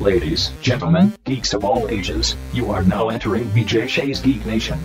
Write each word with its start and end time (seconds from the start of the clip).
Ladies, 0.00 0.50
gentlemen, 0.62 1.12
geeks 1.24 1.52
of 1.52 1.62
all 1.62 1.86
ages, 1.90 2.34
you 2.54 2.70
are 2.70 2.82
now 2.84 3.10
entering 3.10 3.44
BJ 3.50 3.86
Shea's 3.86 4.18
Geek 4.18 4.46
Nation. 4.46 4.78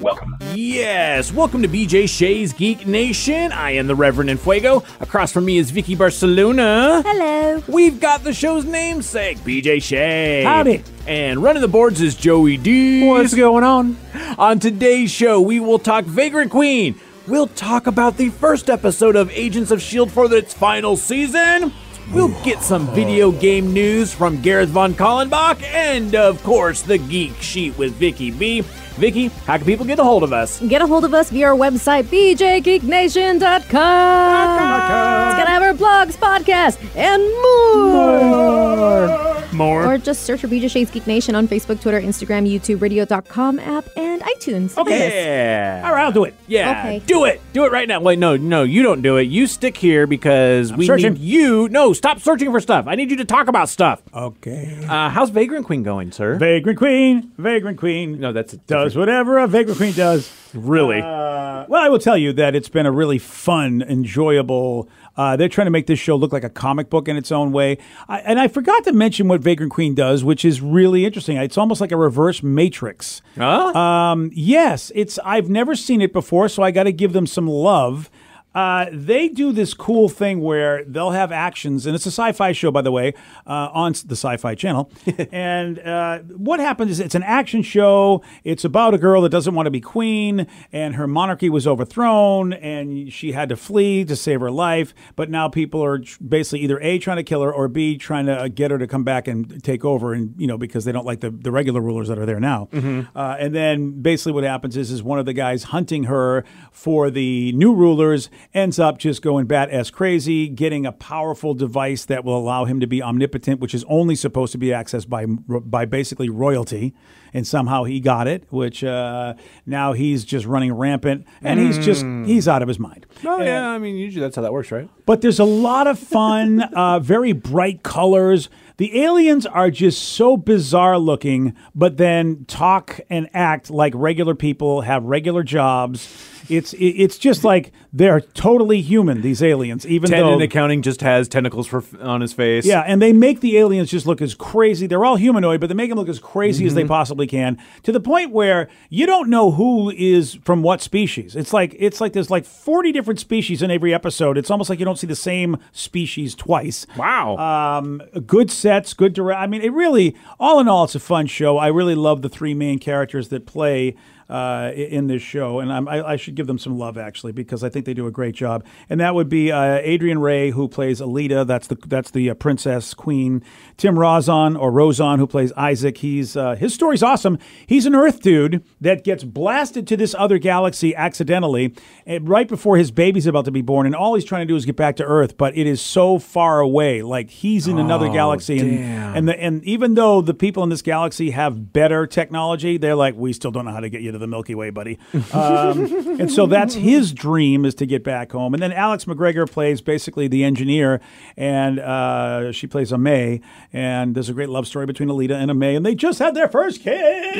Welcome. 0.00 0.36
Yes, 0.54 1.32
welcome 1.32 1.62
to 1.62 1.68
BJ 1.68 2.08
Shea's 2.08 2.52
Geek 2.52 2.86
Nation. 2.86 3.50
I 3.50 3.72
am 3.72 3.88
the 3.88 3.96
Reverend 3.96 4.30
Infuego. 4.30 4.84
Across 5.00 5.32
from 5.32 5.46
me 5.46 5.58
is 5.58 5.72
Vicky 5.72 5.96
Barcelona. 5.96 7.02
Hello. 7.04 7.60
We've 7.66 7.98
got 7.98 8.22
the 8.22 8.32
show's 8.32 8.64
namesake, 8.64 9.38
BJ 9.38 9.82
Shea. 9.82 10.44
Howdy. 10.44 10.84
And 11.08 11.42
running 11.42 11.62
the 11.62 11.66
boards 11.66 12.00
is 12.00 12.14
Joey 12.14 12.56
D. 12.56 13.08
What's 13.08 13.34
going 13.34 13.64
on? 13.64 13.98
On 14.38 14.60
today's 14.60 15.10
show, 15.10 15.40
we 15.40 15.58
will 15.58 15.80
talk 15.80 16.04
Vagrant 16.04 16.52
Queen. 16.52 17.00
We'll 17.26 17.48
talk 17.48 17.88
about 17.88 18.16
the 18.16 18.30
first 18.30 18.70
episode 18.70 19.16
of 19.16 19.28
Agents 19.32 19.72
of 19.72 19.78
S.H.I.E.L.D. 19.78 20.12
for 20.12 20.32
its 20.32 20.54
final 20.54 20.96
season. 20.96 21.72
We'll 22.12 22.28
get 22.42 22.60
some 22.60 22.86
video 22.88 23.32
game 23.32 23.72
news 23.72 24.12
from 24.12 24.42
Gareth 24.42 24.68
Von 24.68 24.92
Kallenbach, 24.92 25.62
and 25.62 26.14
of 26.14 26.42
course, 26.42 26.82
the 26.82 26.98
Geek 26.98 27.32
Sheet 27.40 27.78
with 27.78 27.94
Vicky 27.94 28.30
B. 28.30 28.60
Vicky, 28.60 29.28
how 29.46 29.56
can 29.56 29.64
people 29.64 29.86
get 29.86 29.98
a 29.98 30.04
hold 30.04 30.22
of 30.22 30.34
us? 30.34 30.60
Get 30.60 30.82
a 30.82 30.86
hold 30.86 31.06
of 31.06 31.14
us 31.14 31.30
via 31.30 31.46
our 31.46 31.56
website, 31.56 32.02
bjgeeknation.com. 32.04 33.40
It's 33.40 33.72
gonna 33.72 35.48
have 35.48 35.62
our 35.62 35.72
blogs, 35.72 36.18
podcast, 36.18 36.76
and 36.94 37.22
more. 37.42 39.42
More. 39.54 39.94
Or 39.94 39.98
just 39.98 40.24
search 40.24 40.42
for 40.42 40.48
BJ 40.48 40.70
Shea's 40.70 40.90
Geek 40.90 41.06
Nation 41.06 41.34
on 41.34 41.48
Facebook, 41.48 41.80
Twitter, 41.80 42.00
Instagram, 42.00 42.46
YouTube, 42.46 42.82
radio.com 42.82 43.58
app, 43.58 43.86
and 43.96 44.11
iTunes. 44.22 44.76
Okay. 44.76 45.24
Yeah. 45.24 45.82
All 45.84 45.92
right, 45.92 46.04
I'll 46.04 46.12
do 46.12 46.24
it. 46.24 46.34
Yeah. 46.46 46.70
Okay. 46.80 46.98
Do 47.06 47.24
it. 47.24 47.40
Do 47.52 47.64
it 47.64 47.72
right 47.72 47.86
now. 47.88 48.00
Wait, 48.00 48.18
no, 48.18 48.36
no, 48.36 48.62
you 48.62 48.82
don't 48.82 49.02
do 49.02 49.16
it. 49.16 49.24
You 49.24 49.46
stick 49.46 49.76
here 49.76 50.06
because 50.06 50.72
we 50.72 50.86
searching. 50.86 51.14
need 51.14 51.22
you. 51.22 51.68
No, 51.68 51.92
stop 51.92 52.20
searching 52.20 52.50
for 52.50 52.60
stuff. 52.60 52.86
I 52.86 52.94
need 52.94 53.10
you 53.10 53.16
to 53.18 53.24
talk 53.24 53.48
about 53.48 53.68
stuff. 53.68 54.02
Okay. 54.14 54.84
Uh, 54.88 55.08
how's 55.10 55.30
Vagrant 55.30 55.66
Queen 55.66 55.82
going, 55.82 56.12
sir? 56.12 56.36
Vagrant 56.36 56.78
Queen, 56.78 57.32
Vagrant 57.38 57.78
Queen. 57.78 58.18
no, 58.20 58.32
that's 58.32 58.52
a 58.52 58.56
does 58.58 58.96
whatever 58.96 59.38
a 59.38 59.46
Vagrant 59.46 59.78
Queen 59.78 59.92
does. 59.94 60.32
really. 60.54 61.00
Uh, 61.00 61.66
well, 61.68 61.82
I 61.82 61.88
will 61.88 61.98
tell 61.98 62.16
you 62.18 62.32
that 62.34 62.54
it's 62.54 62.68
been 62.68 62.86
a 62.86 62.92
really 62.92 63.18
fun, 63.18 63.82
enjoyable. 63.82 64.88
Uh, 65.16 65.36
they're 65.36 65.48
trying 65.48 65.66
to 65.66 65.70
make 65.70 65.86
this 65.86 65.98
show 65.98 66.16
look 66.16 66.32
like 66.32 66.44
a 66.44 66.50
comic 66.50 66.88
book 66.88 67.08
in 67.08 67.16
its 67.16 67.30
own 67.30 67.52
way. 67.52 67.78
I, 68.08 68.20
and 68.20 68.40
I 68.40 68.48
forgot 68.48 68.84
to 68.84 68.92
mention 68.92 69.28
what 69.28 69.40
Vagrant 69.40 69.72
Queen 69.72 69.94
does, 69.94 70.24
which 70.24 70.44
is 70.44 70.60
really 70.60 71.04
interesting. 71.04 71.36
It's 71.36 71.58
almost 71.58 71.80
like 71.80 71.92
a 71.92 71.96
reverse 71.96 72.42
Matrix. 72.42 73.22
Huh? 73.36 73.72
Um, 73.78 74.30
yes, 74.32 74.90
it's. 74.94 75.18
I've 75.24 75.48
never 75.48 75.74
seen 75.74 76.00
it 76.00 76.12
before, 76.12 76.48
so 76.48 76.62
I 76.62 76.70
got 76.70 76.84
to 76.84 76.92
give 76.92 77.12
them 77.12 77.26
some 77.26 77.46
love. 77.46 78.10
Uh, 78.54 78.86
they 78.92 79.28
do 79.28 79.52
this 79.52 79.74
cool 79.74 80.08
thing 80.08 80.40
where 80.40 80.84
they'll 80.84 81.10
have 81.10 81.32
actions, 81.32 81.86
and 81.86 81.94
it's 81.94 82.06
a 82.06 82.10
sci-fi 82.10 82.52
show, 82.52 82.70
by 82.70 82.82
the 82.82 82.92
way, 82.92 83.14
uh, 83.46 83.70
on 83.72 83.92
the 84.04 84.16
Sci-Fi 84.16 84.54
Channel. 84.54 84.90
and 85.32 85.78
uh, 85.78 86.18
what 86.20 86.60
happens 86.60 86.90
is 86.90 87.00
it's 87.00 87.14
an 87.14 87.22
action 87.22 87.62
show. 87.62 88.22
It's 88.44 88.64
about 88.64 88.94
a 88.94 88.98
girl 88.98 89.22
that 89.22 89.30
doesn't 89.30 89.54
want 89.54 89.66
to 89.66 89.70
be 89.70 89.80
queen, 89.80 90.46
and 90.72 90.96
her 90.96 91.06
monarchy 91.06 91.48
was 91.48 91.66
overthrown, 91.66 92.52
and 92.52 93.12
she 93.12 93.32
had 93.32 93.48
to 93.48 93.56
flee 93.56 94.04
to 94.04 94.16
save 94.16 94.40
her 94.40 94.50
life. 94.50 94.94
But 95.16 95.30
now 95.30 95.48
people 95.48 95.82
are 95.82 96.02
basically 96.26 96.60
either 96.60 96.78
a 96.80 96.98
trying 96.98 97.16
to 97.18 97.22
kill 97.24 97.42
her 97.42 97.52
or 97.52 97.68
b 97.68 97.96
trying 97.96 98.26
to 98.26 98.36
uh, 98.36 98.48
get 98.48 98.70
her 98.70 98.78
to 98.78 98.86
come 98.86 99.04
back 99.04 99.28
and 99.28 99.62
take 99.62 99.84
over, 99.84 100.12
and 100.12 100.34
you 100.38 100.46
know 100.46 100.58
because 100.58 100.84
they 100.84 100.92
don't 100.92 101.06
like 101.06 101.20
the, 101.20 101.30
the 101.30 101.50
regular 101.50 101.80
rulers 101.80 102.08
that 102.08 102.18
are 102.18 102.26
there 102.26 102.40
now. 102.40 102.68
Uh, 103.14 103.36
and 103.38 103.54
then 103.54 104.02
basically 104.02 104.32
what 104.32 104.44
happens 104.44 104.76
is 104.76 104.90
is 104.90 105.02
one 105.02 105.18
of 105.18 105.26
the 105.26 105.32
guys 105.32 105.64
hunting 105.64 106.04
her 106.04 106.44
for 106.70 107.10
the 107.10 107.52
new 107.52 107.74
rulers 107.74 108.28
ends 108.54 108.78
up 108.78 108.98
just 108.98 109.22
going 109.22 109.46
bat 109.46 109.70
ass 109.70 109.90
crazy, 109.90 110.48
getting 110.48 110.86
a 110.86 110.92
powerful 110.92 111.54
device 111.54 112.04
that 112.06 112.24
will 112.24 112.36
allow 112.36 112.64
him 112.64 112.80
to 112.80 112.86
be 112.86 113.02
omnipotent, 113.02 113.60
which 113.60 113.74
is 113.74 113.84
only 113.88 114.14
supposed 114.14 114.52
to 114.52 114.58
be 114.58 114.68
accessed 114.68 115.08
by 115.08 115.26
by 115.26 115.84
basically 115.84 116.28
royalty. 116.28 116.94
And 117.34 117.46
somehow 117.46 117.84
he 117.84 117.98
got 117.98 118.28
it, 118.28 118.44
which 118.50 118.84
uh, 118.84 119.32
now 119.64 119.94
he's 119.94 120.22
just 120.22 120.44
running 120.44 120.70
rampant, 120.74 121.26
and 121.40 121.58
he's 121.58 121.78
just 121.78 122.04
he's 122.26 122.46
out 122.46 122.60
of 122.60 122.68
his 122.68 122.78
mind. 122.78 123.06
oh, 123.24 123.40
yeah. 123.42 123.70
I 123.70 123.78
mean, 123.78 123.96
usually 123.96 124.20
that's 124.20 124.36
how 124.36 124.42
that 124.42 124.52
works, 124.52 124.70
right? 124.70 124.86
But 125.06 125.22
there's 125.22 125.38
a 125.38 125.44
lot 125.44 125.86
of 125.86 125.98
fun, 125.98 126.60
uh, 126.74 126.98
very 126.98 127.32
bright 127.32 127.82
colors. 127.82 128.50
The 128.76 129.02
aliens 129.02 129.46
are 129.46 129.70
just 129.70 130.02
so 130.02 130.36
bizarre 130.36 130.98
looking, 130.98 131.54
but 131.74 131.96
then 131.96 132.44
talk 132.46 133.00
and 133.08 133.30
act 133.32 133.70
like 133.70 133.94
regular 133.96 134.34
people, 134.34 134.82
have 134.82 135.04
regular 135.04 135.42
jobs. 135.42 136.06
It's 136.48 136.74
it's 136.78 137.18
just 137.18 137.44
like 137.44 137.72
they're 137.92 138.20
totally 138.20 138.80
human. 138.80 139.22
These 139.22 139.42
aliens, 139.42 139.86
even 139.86 140.10
Ted 140.10 140.20
though 140.20 140.34
in 140.34 140.42
accounting 140.42 140.82
just 140.82 141.00
has 141.00 141.28
tentacles 141.28 141.66
for 141.66 141.84
on 142.00 142.20
his 142.20 142.32
face. 142.32 142.64
yeah, 142.66 142.80
and 142.80 143.00
they 143.00 143.12
make 143.12 143.40
the 143.40 143.58
aliens 143.58 143.90
just 143.90 144.06
look 144.06 144.20
as 144.22 144.34
crazy. 144.34 144.86
They're 144.86 145.04
all 145.04 145.16
humanoid, 145.16 145.60
but 145.60 145.68
they 145.68 145.74
make 145.74 145.90
them 145.90 145.98
look 145.98 146.08
as 146.08 146.18
crazy 146.18 146.66
as 146.66 146.74
they 146.74 146.84
possibly 146.84 147.26
can, 147.26 147.58
to 147.84 147.92
the 147.92 148.00
point 148.00 148.30
where 148.32 148.68
you 148.88 149.06
don't 149.06 149.28
know 149.28 149.50
who 149.52 149.90
is 149.90 150.34
from 150.44 150.62
what 150.62 150.80
species. 150.80 151.36
It's 151.36 151.52
like 151.52 151.74
it's 151.78 152.00
like 152.00 152.12
there's 152.12 152.30
like 152.30 152.44
40 152.44 152.92
different 152.92 153.20
species 153.20 153.62
in 153.62 153.70
every 153.70 153.94
episode. 153.94 154.38
It's 154.38 154.50
almost 154.50 154.70
like 154.70 154.78
you 154.78 154.84
don't 154.84 154.98
see 154.98 155.06
the 155.06 155.16
same 155.16 155.56
species 155.72 156.34
twice. 156.34 156.86
Wow. 156.96 157.36
Um, 157.36 158.02
good 158.26 158.50
sets, 158.50 158.94
good 158.94 159.12
direct. 159.12 159.40
I 159.40 159.46
mean, 159.46 159.62
it 159.62 159.72
really, 159.72 160.16
all 160.38 160.60
in 160.60 160.68
all, 160.68 160.84
it's 160.84 160.94
a 160.94 161.00
fun 161.00 161.26
show. 161.26 161.58
I 161.58 161.68
really 161.68 161.94
love 161.94 162.22
the 162.22 162.28
three 162.28 162.54
main 162.54 162.78
characters 162.78 163.28
that 163.28 163.46
play 163.46 163.94
uh, 164.28 164.72
in 164.74 165.06
this 165.06 165.22
show, 165.22 165.60
and 165.60 165.72
I'm, 165.72 165.88
I, 165.88 166.02
I 166.02 166.16
should 166.16 166.34
give 166.34 166.46
them 166.46 166.58
some 166.58 166.78
love 166.78 166.96
actually 166.96 167.32
because 167.32 167.62
I 167.64 167.68
think 167.68 167.86
they 167.86 167.94
do 167.94 168.06
a 168.06 168.10
great 168.10 168.34
job. 168.34 168.64
And 168.88 169.00
that 169.00 169.14
would 169.14 169.28
be 169.28 169.52
uh, 169.52 169.80
Adriyan 169.80 170.20
Rae, 170.20 170.50
who 170.50 170.68
plays 170.68 171.00
Elida. 171.00 171.46
That's 171.46 171.66
the 171.66 171.76
that's 171.86 172.10
the 172.10 172.30
uh, 172.30 172.34
princess 172.34 172.94
queen. 172.94 173.42
Tim 173.76 173.96
Rozon 173.96 174.56
or 174.56 174.70
Rozon, 174.70 175.18
who 175.18 175.26
plays 175.26 175.52
Isaac. 175.52 175.98
He's 175.98 176.36
uh, 176.36 176.54
his 176.54 176.74
story's 176.74 177.02
awesome. 177.02 177.38
He's 177.66 177.86
an 177.86 177.94
Earth 177.94 178.20
dude 178.20 178.64
that 178.80 179.04
gets 179.04 179.24
blasted 179.24 179.86
to 179.88 179.96
this 179.96 180.14
other 180.18 180.38
galaxy 180.38 180.94
accidentally, 180.94 181.74
right 182.20 182.48
before 182.48 182.76
his 182.76 182.90
baby's 182.90 183.26
about 183.26 183.44
to 183.46 183.50
be 183.50 183.62
born, 183.62 183.86
and 183.86 183.94
all 183.94 184.14
he's 184.14 184.24
trying 184.24 184.46
to 184.46 184.52
do 184.52 184.56
is 184.56 184.64
get 184.64 184.76
back 184.76 184.96
to 184.96 185.04
Earth, 185.04 185.36
but 185.36 185.56
it 185.56 185.66
is 185.66 185.80
so 185.80 186.18
far 186.18 186.60
away. 186.60 187.02
Like 187.02 187.30
he's 187.30 187.66
in 187.66 187.78
another 187.78 188.08
galaxy, 188.08 188.58
and 188.58 188.70
damn. 188.70 189.16
and 189.16 189.28
the, 189.28 189.40
and 189.40 189.64
even 189.64 189.94
though 189.94 190.20
the 190.20 190.34
people 190.34 190.62
in 190.62 190.68
this 190.68 190.82
galaxy 190.82 191.30
have 191.30 191.72
better 191.72 192.06
technology, 192.06 192.76
they're 192.76 192.94
like, 192.94 193.14
we 193.16 193.32
still 193.32 193.50
don't 193.50 193.64
know 193.64 193.72
how 193.72 193.80
to 193.80 193.90
get 193.90 194.02
you 194.02 194.11
to 194.12 194.18
the 194.18 194.26
Milky 194.26 194.54
Way, 194.54 194.70
buddy. 194.70 194.98
Um, 195.32 196.18
and 196.20 196.30
so 196.30 196.46
that's 196.46 196.74
his 196.74 197.12
dream 197.12 197.64
is 197.64 197.74
to 197.76 197.86
get 197.86 198.04
back 198.04 198.32
home. 198.32 198.54
And 198.54 198.62
then 198.62 198.72
Alex 198.72 199.04
McGregor 199.04 199.50
plays 199.50 199.80
basically 199.80 200.28
the 200.28 200.44
engineer, 200.44 201.00
and 201.36 201.78
uh, 201.78 202.52
she 202.52 202.66
plays 202.66 202.92
Amae. 202.92 203.42
And 203.72 204.14
there's 204.14 204.28
a 204.28 204.34
great 204.34 204.48
love 204.48 204.66
story 204.66 204.86
between 204.86 205.08
Elida 205.08 205.34
and 205.34 205.50
Amae, 205.50 205.76
and 205.76 205.84
they 205.84 205.94
just 205.94 206.18
had 206.18 206.34
their 206.34 206.48
first 206.48 206.82
kiss. 206.82 207.36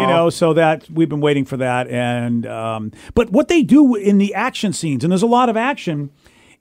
You 0.00 0.06
know, 0.06 0.30
so 0.30 0.52
that 0.54 0.88
we've 0.90 1.08
been 1.08 1.20
waiting 1.20 1.44
for 1.44 1.56
that. 1.58 1.88
And 1.88 2.46
um, 2.46 2.92
but 3.14 3.30
what 3.30 3.48
they 3.48 3.62
do 3.62 3.94
in 3.94 4.18
the 4.18 4.34
action 4.34 4.72
scenes, 4.72 5.04
and 5.04 5.10
there's 5.10 5.22
a 5.22 5.26
lot 5.26 5.48
of 5.48 5.56
action 5.56 6.10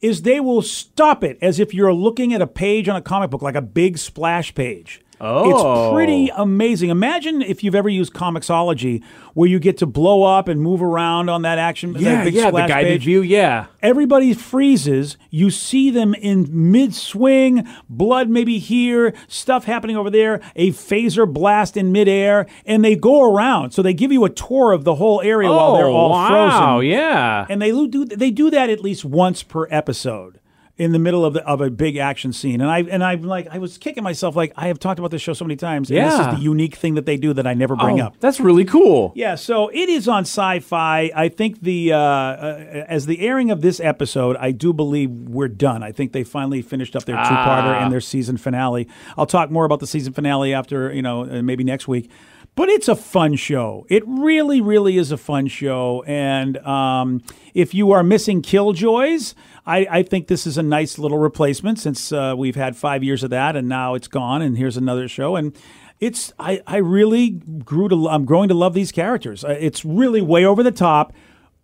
is 0.01 0.23
they 0.23 0.39
will 0.39 0.61
stop 0.61 1.23
it 1.23 1.37
as 1.41 1.59
if 1.59 1.73
you're 1.73 1.93
looking 1.93 2.33
at 2.33 2.41
a 2.41 2.47
page 2.47 2.89
on 2.89 2.95
a 2.95 3.01
comic 3.01 3.29
book, 3.29 3.41
like 3.41 3.55
a 3.55 3.61
big 3.61 3.97
splash 3.97 4.53
page. 4.55 5.01
Oh. 5.23 5.51
It's 5.51 5.93
pretty 5.93 6.31
oh. 6.31 6.41
amazing. 6.41 6.89
Imagine 6.89 7.43
if 7.43 7.63
you've 7.63 7.75
ever 7.75 7.89
used 7.89 8.11
Comixology, 8.13 9.03
where 9.35 9.47
you 9.47 9.59
get 9.59 9.77
to 9.77 9.85
blow 9.85 10.23
up 10.23 10.47
and 10.47 10.59
move 10.59 10.81
around 10.81 11.29
on 11.29 11.43
that 11.43 11.59
action. 11.59 11.93
that 11.93 12.01
yeah, 12.01 12.23
big 12.23 12.33
yeah. 12.33 12.49
The 12.49 12.57
guided 12.57 12.93
page. 12.93 13.03
view. 13.03 13.21
Yeah. 13.21 13.67
Everybody 13.83 14.33
freezes. 14.33 15.17
You 15.29 15.51
see 15.51 15.91
them 15.91 16.15
in 16.15 16.47
mid 16.49 16.95
swing, 16.95 17.67
blood 17.87 18.29
maybe 18.29 18.57
here, 18.57 19.13
stuff 19.27 19.65
happening 19.65 19.95
over 19.95 20.09
there, 20.09 20.41
a 20.55 20.71
phaser 20.71 21.31
blast 21.31 21.77
in 21.77 21.91
midair, 21.91 22.47
and 22.65 22.83
they 22.83 22.95
go 22.95 23.31
around. 23.31 23.71
So 23.71 23.83
they 23.83 23.93
give 23.93 24.11
you 24.11 24.25
a 24.25 24.29
tour 24.29 24.71
of 24.71 24.85
the 24.85 24.95
whole 24.95 25.21
area 25.21 25.49
while 25.49 25.75
they're 25.75 25.85
oh, 25.85 25.93
all 25.93 26.27
frozen. 26.27 26.61
Oh, 26.61 26.65
wow. 26.65 26.79
Yeah. 26.79 27.45
and 27.47 27.61
they 27.61 27.69
do 27.71 28.05
they 28.05 28.31
do 28.31 28.49
that 28.49 28.71
at 28.71 28.81
least 28.81 29.05
once 29.05 29.43
per 29.43 29.67
episode. 29.69 30.40
In 30.77 30.91
the 30.93 30.99
middle 30.99 31.23
of 31.25 31.33
the, 31.33 31.45
of 31.45 31.61
a 31.61 31.69
big 31.69 31.97
action 31.97 32.33
scene. 32.33 32.61
And 32.61 32.69
I 32.69 32.79
and 32.79 33.03
I'm 33.03 33.23
like 33.23 33.47
I 33.51 33.57
was 33.59 33.77
kicking 33.77 34.03
myself 34.03 34.35
like 34.35 34.53
I 34.55 34.67
have 34.67 34.79
talked 34.79 34.99
about 34.99 35.11
this 35.11 35.21
show 35.21 35.33
so 35.33 35.45
many 35.45 35.55
times. 35.55 35.89
And 35.89 35.97
this 35.97 36.13
Yeah. 36.13 36.31
is 36.31 36.37
the 36.37 36.41
unique 36.43 36.75
thing 36.75 36.95
that 36.95 37.05
they 37.05 37.17
do 37.17 37.33
that 37.33 37.45
I 37.45 37.53
never 37.53 37.75
bring 37.75 38.01
Oh, 38.01 38.05
up. 38.07 38.15
That's 38.19 38.39
really 38.39 38.65
cool. 38.65 39.11
Yeah, 39.15 39.35
so 39.35 39.67
it 39.69 39.89
is 39.89 40.07
on 40.07 40.21
Sci-Fi. 40.23 41.11
I 41.15 41.29
think 41.29 41.61
the 41.61 41.93
uh, 41.93 41.97
uh, 41.97 42.85
as 42.87 43.05
the 43.05 43.19
airing 43.21 43.51
of 43.51 43.61
this 43.61 43.79
episode, 43.79 44.37
I 44.37 44.51
do 44.51 44.73
believe 44.73 45.09
we're 45.11 45.47
done. 45.47 45.83
I 45.83 45.91
think 45.91 46.13
they 46.13 46.23
finally 46.23 46.61
finished 46.61 46.95
up 46.95 47.05
their 47.05 47.15
two-parter 47.17 47.75
and 47.81 47.91
their 47.91 48.01
season 48.01 48.37
finale. 48.37 48.87
I'll 49.17 49.25
talk 49.25 49.51
more 49.51 49.65
about 49.65 49.79
the 49.81 49.87
season 49.87 50.13
finale 50.13 50.53
after 50.53 50.91
you 50.93 51.01
know 51.01 51.23
uh, 51.29 51.41
maybe 51.41 51.63
next 51.63 51.87
week. 51.87 52.09
But 52.53 52.67
it's 52.67 52.89
a 52.89 52.95
fun 52.95 53.35
show. 53.37 53.85
It 53.89 54.03
really, 54.05 54.59
really 54.59 54.97
is 54.97 55.11
a 55.11 55.17
fun 55.17 55.47
show. 55.47 56.03
And 56.05 56.57
um, 56.59 57.23
if 57.53 57.73
you 57.73 57.91
are 57.91 58.03
missing 58.03 58.41
Killjoys, 58.41 59.33
I, 59.65 59.87
I 59.89 60.03
think 60.03 60.27
this 60.27 60.45
is 60.45 60.57
a 60.57 60.63
nice 60.63 60.99
little 60.99 61.17
replacement 61.17 61.79
since 61.79 62.11
uh, 62.11 62.35
we've 62.37 62.57
had 62.57 62.75
five 62.75 63.03
years 63.03 63.23
of 63.23 63.29
that, 63.29 63.55
and 63.55 63.69
now 63.69 63.93
it's 63.93 64.09
gone. 64.09 64.41
And 64.41 64.57
here's 64.57 64.75
another 64.75 65.07
show. 65.07 65.37
And 65.37 65.55
it's 66.01 66.33
I, 66.39 66.61
I 66.67 66.77
really 66.77 67.29
grew 67.29 67.87
to 67.87 68.09
I'm 68.09 68.25
growing 68.25 68.49
to 68.49 68.55
love 68.55 68.73
these 68.73 68.91
characters. 68.91 69.45
Uh, 69.45 69.55
It's 69.59 69.85
really 69.85 70.21
way 70.21 70.43
over 70.43 70.61
the 70.61 70.71
top. 70.71 71.13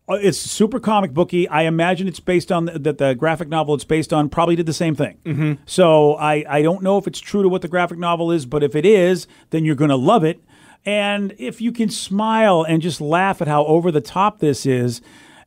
Uh, 0.07 0.13
It's 0.21 0.37
super 0.37 0.79
comic 0.79 1.13
booky. 1.13 1.49
I 1.49 1.63
imagine 1.63 2.07
it's 2.07 2.21
based 2.21 2.49
on 2.51 2.65
the, 2.65 2.79
that 2.79 2.97
the 2.97 3.13
graphic 3.13 3.49
novel 3.49 3.75
it's 3.75 3.83
based 3.83 4.13
on 4.13 4.29
probably 4.29 4.55
did 4.55 4.67
the 4.67 4.73
same 4.73 4.95
thing. 4.95 5.17
Mm-hmm. 5.25 5.53
So 5.65 6.15
I 6.15 6.45
I 6.47 6.61
don't 6.61 6.81
know 6.81 6.97
if 6.97 7.07
it's 7.07 7.19
true 7.19 7.43
to 7.43 7.49
what 7.49 7.61
the 7.61 7.67
graphic 7.67 7.97
novel 7.97 8.31
is, 8.31 8.45
but 8.45 8.63
if 8.63 8.73
it 8.75 8.85
is, 8.85 9.27
then 9.49 9.65
you're 9.65 9.75
going 9.75 9.89
to 9.89 9.97
love 9.97 10.23
it. 10.23 10.39
And 10.87 11.35
if 11.37 11.59
you 11.59 11.73
can 11.73 11.89
smile 11.89 12.63
and 12.63 12.81
just 12.81 13.01
laugh 13.01 13.41
at 13.41 13.47
how 13.49 13.65
over 13.65 13.91
the 13.91 13.99
top 13.99 14.39
this 14.39 14.65
is, 14.65 15.01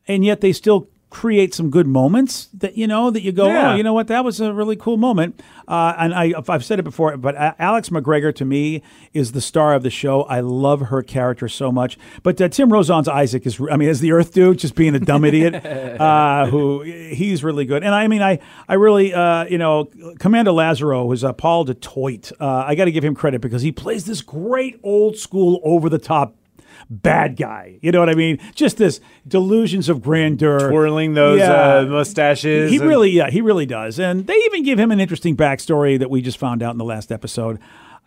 and 0.06 0.22
yet 0.22 0.42
they 0.42 0.52
still 0.52 0.90
create 1.10 1.52
some 1.52 1.70
good 1.70 1.88
moments 1.88 2.48
that 2.54 2.76
you 2.78 2.86
know 2.86 3.10
that 3.10 3.22
you 3.22 3.32
go, 3.32 3.48
Yeah. 3.48 3.72
oh, 3.72 3.76
you 3.76 3.82
know 3.82 3.92
what, 3.92 4.06
that 4.06 4.24
was 4.24 4.40
a 4.40 4.54
really 4.54 4.76
cool 4.76 4.96
moment. 4.96 5.42
Uh, 5.66 5.92
and 5.98 6.14
I, 6.14 6.32
I've 6.48 6.64
said 6.64 6.78
it 6.78 6.84
before, 6.84 7.16
but 7.16 7.34
Alex 7.58 7.88
McGregor 7.88 8.32
to 8.36 8.44
me 8.44 8.82
is 9.12 9.32
the 9.32 9.40
star 9.40 9.74
of 9.74 9.82
the 9.82 9.90
show. 9.90 10.22
I 10.22 10.38
love 10.40 10.80
her 10.82 11.02
character 11.02 11.48
so 11.48 11.70
much. 11.72 11.98
But 12.22 12.40
uh, 12.40 12.48
Tim 12.48 12.72
Rozon's 12.72 13.08
Isaac 13.08 13.44
is, 13.46 13.60
I 13.70 13.76
mean, 13.76 13.88
as 13.88 14.00
the 14.00 14.12
Earth 14.12 14.32
dude, 14.32 14.58
just 14.60 14.74
being 14.76 14.94
a 14.94 15.00
dumb 15.00 15.24
idiot, 15.24 15.54
uh, 16.00 16.46
who 16.46 16.82
he's 16.82 17.42
really 17.42 17.64
good. 17.64 17.82
And 17.82 17.94
I 17.94 18.06
mean, 18.08 18.22
I, 18.22 18.38
I 18.68 18.74
really, 18.74 19.12
uh, 19.12 19.44
you 19.46 19.58
know, 19.58 19.88
Commander 20.20 20.52
Lazaro 20.52 21.04
was 21.04 21.24
uh, 21.24 21.32
Paul 21.32 21.64
du 21.64 21.74
Toit. 21.74 22.30
Uh, 22.40 22.64
I 22.66 22.74
got 22.76 22.84
to 22.84 22.92
give 22.92 23.04
him 23.04 23.14
credit 23.14 23.40
because 23.40 23.62
he 23.62 23.72
plays 23.72 24.06
this 24.06 24.22
great 24.22 24.78
old 24.82 25.16
school, 25.16 25.60
over 25.64 25.88
the 25.88 25.98
top. 25.98 26.36
Bad 26.88 27.36
guy, 27.36 27.78
you 27.82 27.92
know 27.92 28.00
what 28.00 28.08
I 28.08 28.14
mean? 28.14 28.38
Just 28.54 28.76
this 28.78 29.00
delusions 29.28 29.88
of 29.88 30.02
grandeur, 30.02 30.70
Twirling 30.70 31.14
those 31.14 31.40
Yeah. 31.40 31.78
uh, 31.78 31.86
mustaches. 31.86 32.70
he 32.70 32.78
and- 32.78 32.88
really, 32.88 33.10
yeah, 33.10 33.30
he 33.30 33.40
really 33.40 33.66
does. 33.66 33.98
And 34.00 34.26
they 34.26 34.34
even 34.46 34.62
give 34.62 34.78
him 34.78 34.90
an 34.90 35.00
interesting 35.00 35.36
backstory 35.36 35.98
that 35.98 36.10
we 36.10 36.22
just 36.22 36.38
found 36.38 36.62
out 36.62 36.72
in 36.72 36.78
the 36.78 36.84
last 36.84 37.12
episode. 37.12 37.58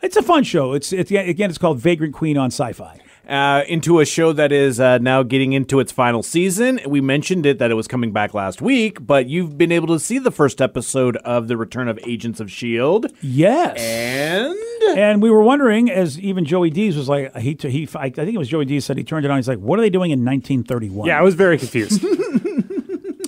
It's 0.02 0.18
a 0.18 0.22
fun 0.24 0.44
show. 0.44 0.74
It's, 0.74 0.92
it's 0.92 1.12
again, 1.12 1.50
it's 1.50 1.58
called 1.58 1.80
Vagrant 1.80 2.14
Queen 2.14 2.38
on 2.38 2.48
Sci-Fi. 2.48 3.00
Uh, 3.28 3.64
into 3.68 4.00
a 4.00 4.06
show 4.06 4.34
that 4.34 4.52
is 4.52 4.80
uh, 4.80 4.98
now 4.98 5.24
getting 5.24 5.54
into 5.54 5.80
its 5.80 5.92
final 5.92 6.24
season. 6.24 6.80
We 6.86 7.02
mentioned 7.02 7.46
it 7.46 7.60
that 7.60 7.72
it 7.72 7.76
was 7.76 7.88
coming 7.88 8.12
back 8.12 8.34
last 8.34 8.62
week, 8.62 9.06
but 9.06 9.28
you've 9.28 9.58
been 9.58 9.72
able 9.72 9.88
to 9.88 10.00
see 10.00 10.20
the 10.20 10.32
first 10.32 10.62
episode 10.62 11.18
of 11.18 11.48
the 11.48 11.56
Return 11.58 11.88
of 11.88 12.00
Agents 12.06 12.40
of 12.40 12.52
Shield, 12.52 13.08
Yes, 13.22 13.80
and 13.80 14.56
and 14.98 15.22
we 15.22 15.30
were 15.30 15.42
wondering, 15.42 15.90
as 15.90 16.20
even 16.20 16.46
Joey 16.46 16.70
Dees 16.70 16.96
was 16.98 17.08
like, 17.10 17.36
he, 17.38 17.58
he, 17.60 17.88
I 17.96 18.10
think 18.10 18.36
it 18.36 18.38
was 18.38 18.50
Joey 18.50 18.66
Dees 18.66 18.86
said 18.86 18.98
he 18.98 19.04
turned 19.04 19.26
it 19.26 19.32
on. 19.32 19.38
He's 19.38 19.48
like, 19.48 19.60
what 19.60 19.80
are 19.80 19.82
they 19.82 19.90
doing 19.90 20.12
in 20.12 20.24
1931? 20.26 21.08
yeah, 21.08 21.18
I 21.18 21.22
was 21.22 21.36
very 21.36 21.58
confused. 21.58 22.04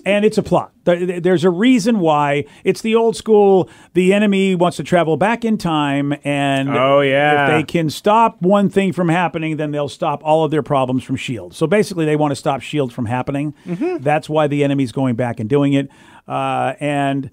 and 0.05 0.23
it's 0.23 0.37
a 0.37 0.43
plot. 0.43 0.71
There's 0.85 1.43
a 1.43 1.49
reason 1.49 1.99
why 1.99 2.45
it's 2.63 2.81
the 2.81 2.93
old 2.95 3.15
school. 3.15 3.69
The 3.93 4.13
enemy 4.13 4.53
wants 4.55 4.77
to 4.77 4.83
travel 4.83 5.17
back 5.17 5.43
in 5.43 5.57
time, 5.57 6.13
and 6.23 6.69
Oh, 6.69 7.01
yeah. 7.01 7.45
if 7.45 7.51
they 7.51 7.63
can 7.63 7.89
stop 7.89 8.41
one 8.41 8.69
thing 8.69 8.93
from 8.93 9.09
happening, 9.09 9.57
then 9.57 9.71
they'll 9.71 9.89
stop 9.89 10.21
all 10.23 10.43
of 10.45 10.51
their 10.51 10.61
problems 10.63 11.03
from 11.03 11.15
Shield. 11.15 11.55
So 11.55 11.65
basically, 11.67 12.05
they 12.05 12.15
want 12.15 12.31
to 12.31 12.35
stop 12.35 12.61
Shield 12.61 12.93
from 12.93 13.07
happening. 13.07 13.53
That's 13.65 14.29
why 14.29 14.47
the 14.47 14.63
enemy's 14.63 14.91
going 14.91 15.15
back 15.15 15.39
and 15.39 15.49
doing 15.49 15.73
it. 15.73 15.89
Uh, 16.27 16.73
and 16.79 17.31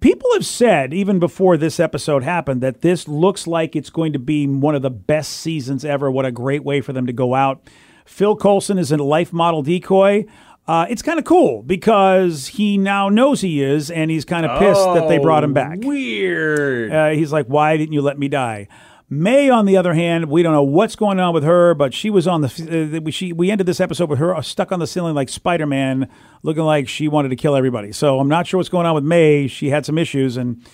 people 0.00 0.28
have 0.34 0.46
said 0.46 0.92
even 0.94 1.18
before 1.18 1.56
this 1.56 1.80
episode 1.80 2.22
happened 2.22 2.60
that 2.60 2.82
this 2.82 3.08
looks 3.08 3.46
like 3.46 3.74
it's 3.74 3.90
going 3.90 4.12
to 4.12 4.18
be 4.18 4.46
one 4.46 4.74
of 4.74 4.82
the 4.82 4.90
best 4.90 5.32
seasons 5.32 5.84
ever. 5.84 6.10
What 6.10 6.24
a 6.26 6.30
great 6.30 6.62
way 6.62 6.80
for 6.82 6.92
them 6.92 7.06
to 7.06 7.12
go 7.12 7.34
out. 7.34 7.68
Phil 8.04 8.36
Coulson 8.36 8.78
is 8.78 8.92
a 8.92 8.96
life 8.98 9.32
model 9.32 9.62
decoy. 9.62 10.26
Uh, 10.66 10.86
it's 10.88 11.02
kind 11.02 11.18
of 11.18 11.24
cool 11.24 11.62
because 11.62 12.46
he 12.46 12.78
now 12.78 13.08
knows 13.08 13.40
he 13.40 13.62
is, 13.62 13.90
and 13.90 14.10
he's 14.10 14.24
kind 14.24 14.46
of 14.46 14.58
pissed 14.60 14.84
that 14.94 15.08
they 15.08 15.18
brought 15.18 15.42
him 15.42 15.52
back. 15.52 15.78
Weird. 15.80 16.92
Uh, 16.92 17.10
he's 17.10 17.32
like, 17.32 17.46
"Why 17.46 17.76
didn't 17.76 17.92
you 17.92 18.02
let 18.02 18.18
me 18.18 18.28
die?" 18.28 18.68
May, 19.10 19.50
on 19.50 19.66
the 19.66 19.76
other 19.76 19.92
hand, 19.92 20.30
we 20.30 20.42
don't 20.42 20.54
know 20.54 20.62
what's 20.62 20.96
going 20.96 21.20
on 21.20 21.34
with 21.34 21.42
her, 21.42 21.74
but 21.74 21.92
she 21.92 22.08
was 22.08 22.26
on 22.26 22.40
the. 22.40 23.02
Uh, 23.06 23.10
she 23.10 23.32
we 23.32 23.50
ended 23.50 23.66
this 23.66 23.80
episode 23.80 24.08
with 24.08 24.20
her 24.20 24.40
stuck 24.42 24.72
on 24.72 24.78
the 24.78 24.86
ceiling 24.86 25.14
like 25.14 25.28
Spider 25.28 25.66
Man, 25.66 26.08
looking 26.42 26.62
like 26.62 26.88
she 26.88 27.08
wanted 27.08 27.28
to 27.28 27.36
kill 27.36 27.54
everybody. 27.54 27.92
So 27.92 28.20
I'm 28.20 28.28
not 28.28 28.46
sure 28.46 28.56
what's 28.56 28.70
going 28.70 28.86
on 28.86 28.94
with 28.94 29.04
May. 29.04 29.48
She 29.48 29.68
had 29.68 29.84
some 29.84 29.98
issues, 29.98 30.36
and 30.36 30.64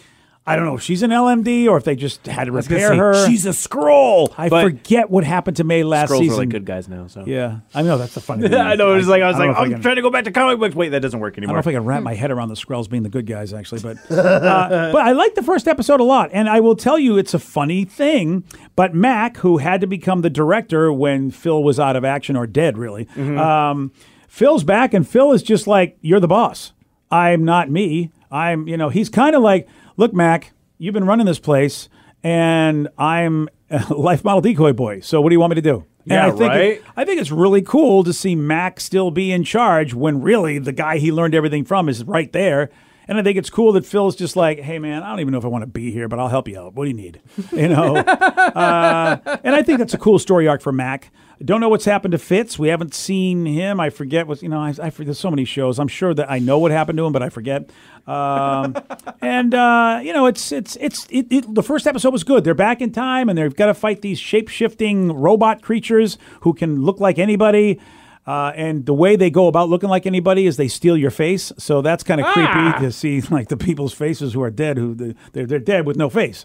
I 0.48 0.56
don't 0.56 0.64
know 0.64 0.74
if 0.76 0.82
she's 0.82 1.02
an 1.02 1.10
LMD 1.10 1.68
or 1.68 1.76
if 1.76 1.84
they 1.84 1.94
just 1.96 2.26
had 2.26 2.44
to 2.44 2.52
repair 2.52 2.94
her. 2.94 3.26
She's 3.26 3.46
a 3.46 3.50
Skrull. 3.50 4.32
I 4.38 4.48
but 4.48 4.62
forget 4.62 5.10
what 5.10 5.24
happened 5.24 5.58
to 5.58 5.64
May 5.64 5.82
last 5.82 6.10
Skrulls 6.10 6.18
season. 6.20 6.34
are 6.34 6.38
like 6.42 6.48
good 6.48 6.64
guys 6.64 6.88
now. 6.88 7.06
So 7.06 7.24
Yeah, 7.26 7.60
I 7.74 7.82
know 7.82 7.98
that's 7.98 8.14
the 8.14 8.20
funny. 8.20 8.48
thing. 8.48 8.58
I 8.58 8.74
know. 8.74 8.92
It 8.94 8.96
was 8.96 9.08
like 9.08 9.22
I 9.22 9.28
was 9.28 9.36
don't 9.36 9.48
like 9.48 9.56
I 9.56 9.60
I'm 9.62 9.70
can- 9.72 9.82
trying 9.82 9.96
to 9.96 10.02
go 10.02 10.10
back 10.10 10.24
to 10.24 10.32
comic 10.32 10.58
books. 10.58 10.74
Wait, 10.74 10.88
that 10.90 11.00
doesn't 11.00 11.20
work 11.20 11.36
anymore. 11.38 11.56
I 11.56 11.60
don't 11.60 11.66
know 11.66 11.70
if 11.70 11.74
I 11.74 11.78
can 11.78 11.84
wrap 11.86 12.02
my 12.02 12.14
head 12.14 12.30
around 12.30 12.48
the 12.48 12.54
Skrulls 12.54 12.88
being 12.88 13.02
the 13.02 13.08
good 13.08 13.26
guys, 13.26 13.52
actually, 13.52 13.80
but 13.82 13.96
uh, 14.10 14.90
but 14.92 15.02
I 15.02 15.12
like 15.12 15.34
the 15.34 15.42
first 15.42 15.68
episode 15.68 16.00
a 16.00 16.04
lot, 16.04 16.30
and 16.32 16.48
I 16.48 16.60
will 16.60 16.76
tell 16.76 16.98
you, 16.98 17.18
it's 17.18 17.34
a 17.34 17.38
funny 17.38 17.84
thing. 17.84 18.44
But 18.76 18.94
Mac, 18.94 19.38
who 19.38 19.58
had 19.58 19.80
to 19.82 19.86
become 19.86 20.22
the 20.22 20.30
director 20.30 20.92
when 20.92 21.30
Phil 21.30 21.62
was 21.62 21.78
out 21.78 21.96
of 21.96 22.04
action 22.04 22.36
or 22.36 22.46
dead, 22.46 22.78
really, 22.78 23.06
um, 23.16 23.92
Phil's 24.28 24.64
back, 24.64 24.94
and 24.94 25.06
Phil 25.08 25.32
is 25.32 25.42
just 25.42 25.66
like, 25.66 25.96
"You're 26.00 26.20
the 26.20 26.28
boss. 26.28 26.72
I'm 27.10 27.44
not 27.44 27.70
me. 27.70 28.10
I'm, 28.30 28.68
you 28.68 28.76
know." 28.76 28.88
He's 28.88 29.08
kind 29.08 29.34
of 29.34 29.42
like, 29.42 29.66
"Look, 29.98 30.14
Mac, 30.14 30.52
you've 30.78 30.94
been 30.94 31.04
running 31.04 31.26
this 31.26 31.38
place, 31.38 31.90
and 32.22 32.88
I'm 32.96 33.48
a 33.70 33.92
life 33.94 34.24
model 34.24 34.40
decoy 34.40 34.72
boy. 34.72 35.00
So 35.00 35.20
what 35.20 35.28
do 35.28 35.34
you 35.34 35.40
want 35.40 35.50
me 35.50 35.56
to 35.56 35.62
do?" 35.62 35.84
And 36.04 36.12
Yeah, 36.12 36.26
I 36.28 36.30
think 36.30 36.40
it- 36.40 36.46
right? 36.56 36.82
I 36.96 37.04
think 37.04 37.20
it's 37.20 37.30
really 37.30 37.60
cool 37.60 38.02
to 38.04 38.12
see 38.14 38.34
Mac 38.34 38.80
still 38.80 39.10
be 39.10 39.30
in 39.30 39.44
charge 39.44 39.92
when 39.92 40.22
really 40.22 40.58
the 40.58 40.72
guy 40.72 40.96
he 40.98 41.12
learned 41.12 41.34
everything 41.34 41.64
from 41.66 41.88
is 41.90 42.02
right 42.04 42.32
there. 42.32 42.70
And 43.08 43.18
I 43.18 43.22
think 43.22 43.38
it's 43.38 43.48
cool 43.48 43.72
that 43.72 43.86
Phil's 43.86 44.14
just 44.14 44.36
like, 44.36 44.60
hey, 44.60 44.78
man, 44.78 45.02
I 45.02 45.08
don't 45.08 45.20
even 45.20 45.32
know 45.32 45.38
if 45.38 45.44
I 45.44 45.48
want 45.48 45.62
to 45.62 45.66
be 45.66 45.90
here, 45.90 46.08
but 46.08 46.18
I'll 46.18 46.28
help 46.28 46.46
you 46.46 46.60
out. 46.60 46.74
What 46.74 46.84
do 46.84 46.90
you 46.90 46.96
need? 46.96 47.20
You 47.52 47.68
know? 47.68 47.96
uh, 47.96 49.38
and 49.42 49.54
I 49.54 49.62
think 49.62 49.78
that's 49.78 49.94
a 49.94 49.98
cool 49.98 50.18
story 50.18 50.46
arc 50.46 50.60
for 50.60 50.72
Mac. 50.72 51.10
Don't 51.42 51.60
know 51.60 51.70
what's 51.70 51.86
happened 51.86 52.12
to 52.12 52.18
Fitz. 52.18 52.58
We 52.58 52.68
haven't 52.68 52.94
seen 52.94 53.46
him. 53.46 53.80
I 53.80 53.90
forget 53.90 54.26
what, 54.26 54.42
you 54.42 54.48
know, 54.48 54.60
I, 54.60 54.70
I 54.70 54.90
forget 54.90 55.06
there's 55.06 55.20
so 55.20 55.30
many 55.30 55.44
shows. 55.44 55.78
I'm 55.78 55.88
sure 55.88 56.12
that 56.12 56.30
I 56.30 56.38
know 56.38 56.58
what 56.58 56.70
happened 56.70 56.98
to 56.98 57.06
him, 57.06 57.12
but 57.12 57.22
I 57.22 57.30
forget. 57.30 57.70
Um, 58.06 58.76
and, 59.22 59.54
uh, 59.54 60.00
you 60.02 60.12
know, 60.12 60.26
it's, 60.26 60.52
it's, 60.52 60.76
it's, 60.76 61.06
it, 61.10 61.28
it, 61.30 61.54
the 61.54 61.62
first 61.62 61.86
episode 61.86 62.12
was 62.12 62.24
good. 62.24 62.44
They're 62.44 62.54
back 62.54 62.82
in 62.82 62.92
time 62.92 63.28
and 63.28 63.38
they've 63.38 63.54
got 63.54 63.66
to 63.66 63.74
fight 63.74 64.02
these 64.02 64.18
shape 64.18 64.48
shifting 64.48 65.12
robot 65.12 65.62
creatures 65.62 66.18
who 66.40 66.52
can 66.52 66.82
look 66.82 67.00
like 67.00 67.18
anybody. 67.18 67.80
Uh, 68.28 68.52
and 68.56 68.84
the 68.84 68.92
way 68.92 69.16
they 69.16 69.30
go 69.30 69.46
about 69.46 69.70
looking 69.70 69.88
like 69.88 70.04
anybody 70.04 70.46
is 70.46 70.58
they 70.58 70.68
steal 70.68 70.98
your 70.98 71.10
face. 71.10 71.50
So 71.56 71.80
that's 71.80 72.04
kind 72.04 72.20
of 72.20 72.26
creepy 72.26 72.78
to 72.80 72.92
see 72.92 73.20
like 73.30 73.48
the 73.48 73.56
people's 73.56 73.94
faces 73.94 74.34
who 74.34 74.42
are 74.42 74.50
dead, 74.50 74.76
who 74.76 74.94
they're, 74.94 75.46
they're 75.46 75.58
dead 75.58 75.86
with 75.86 75.96
no 75.96 76.10
face. 76.10 76.44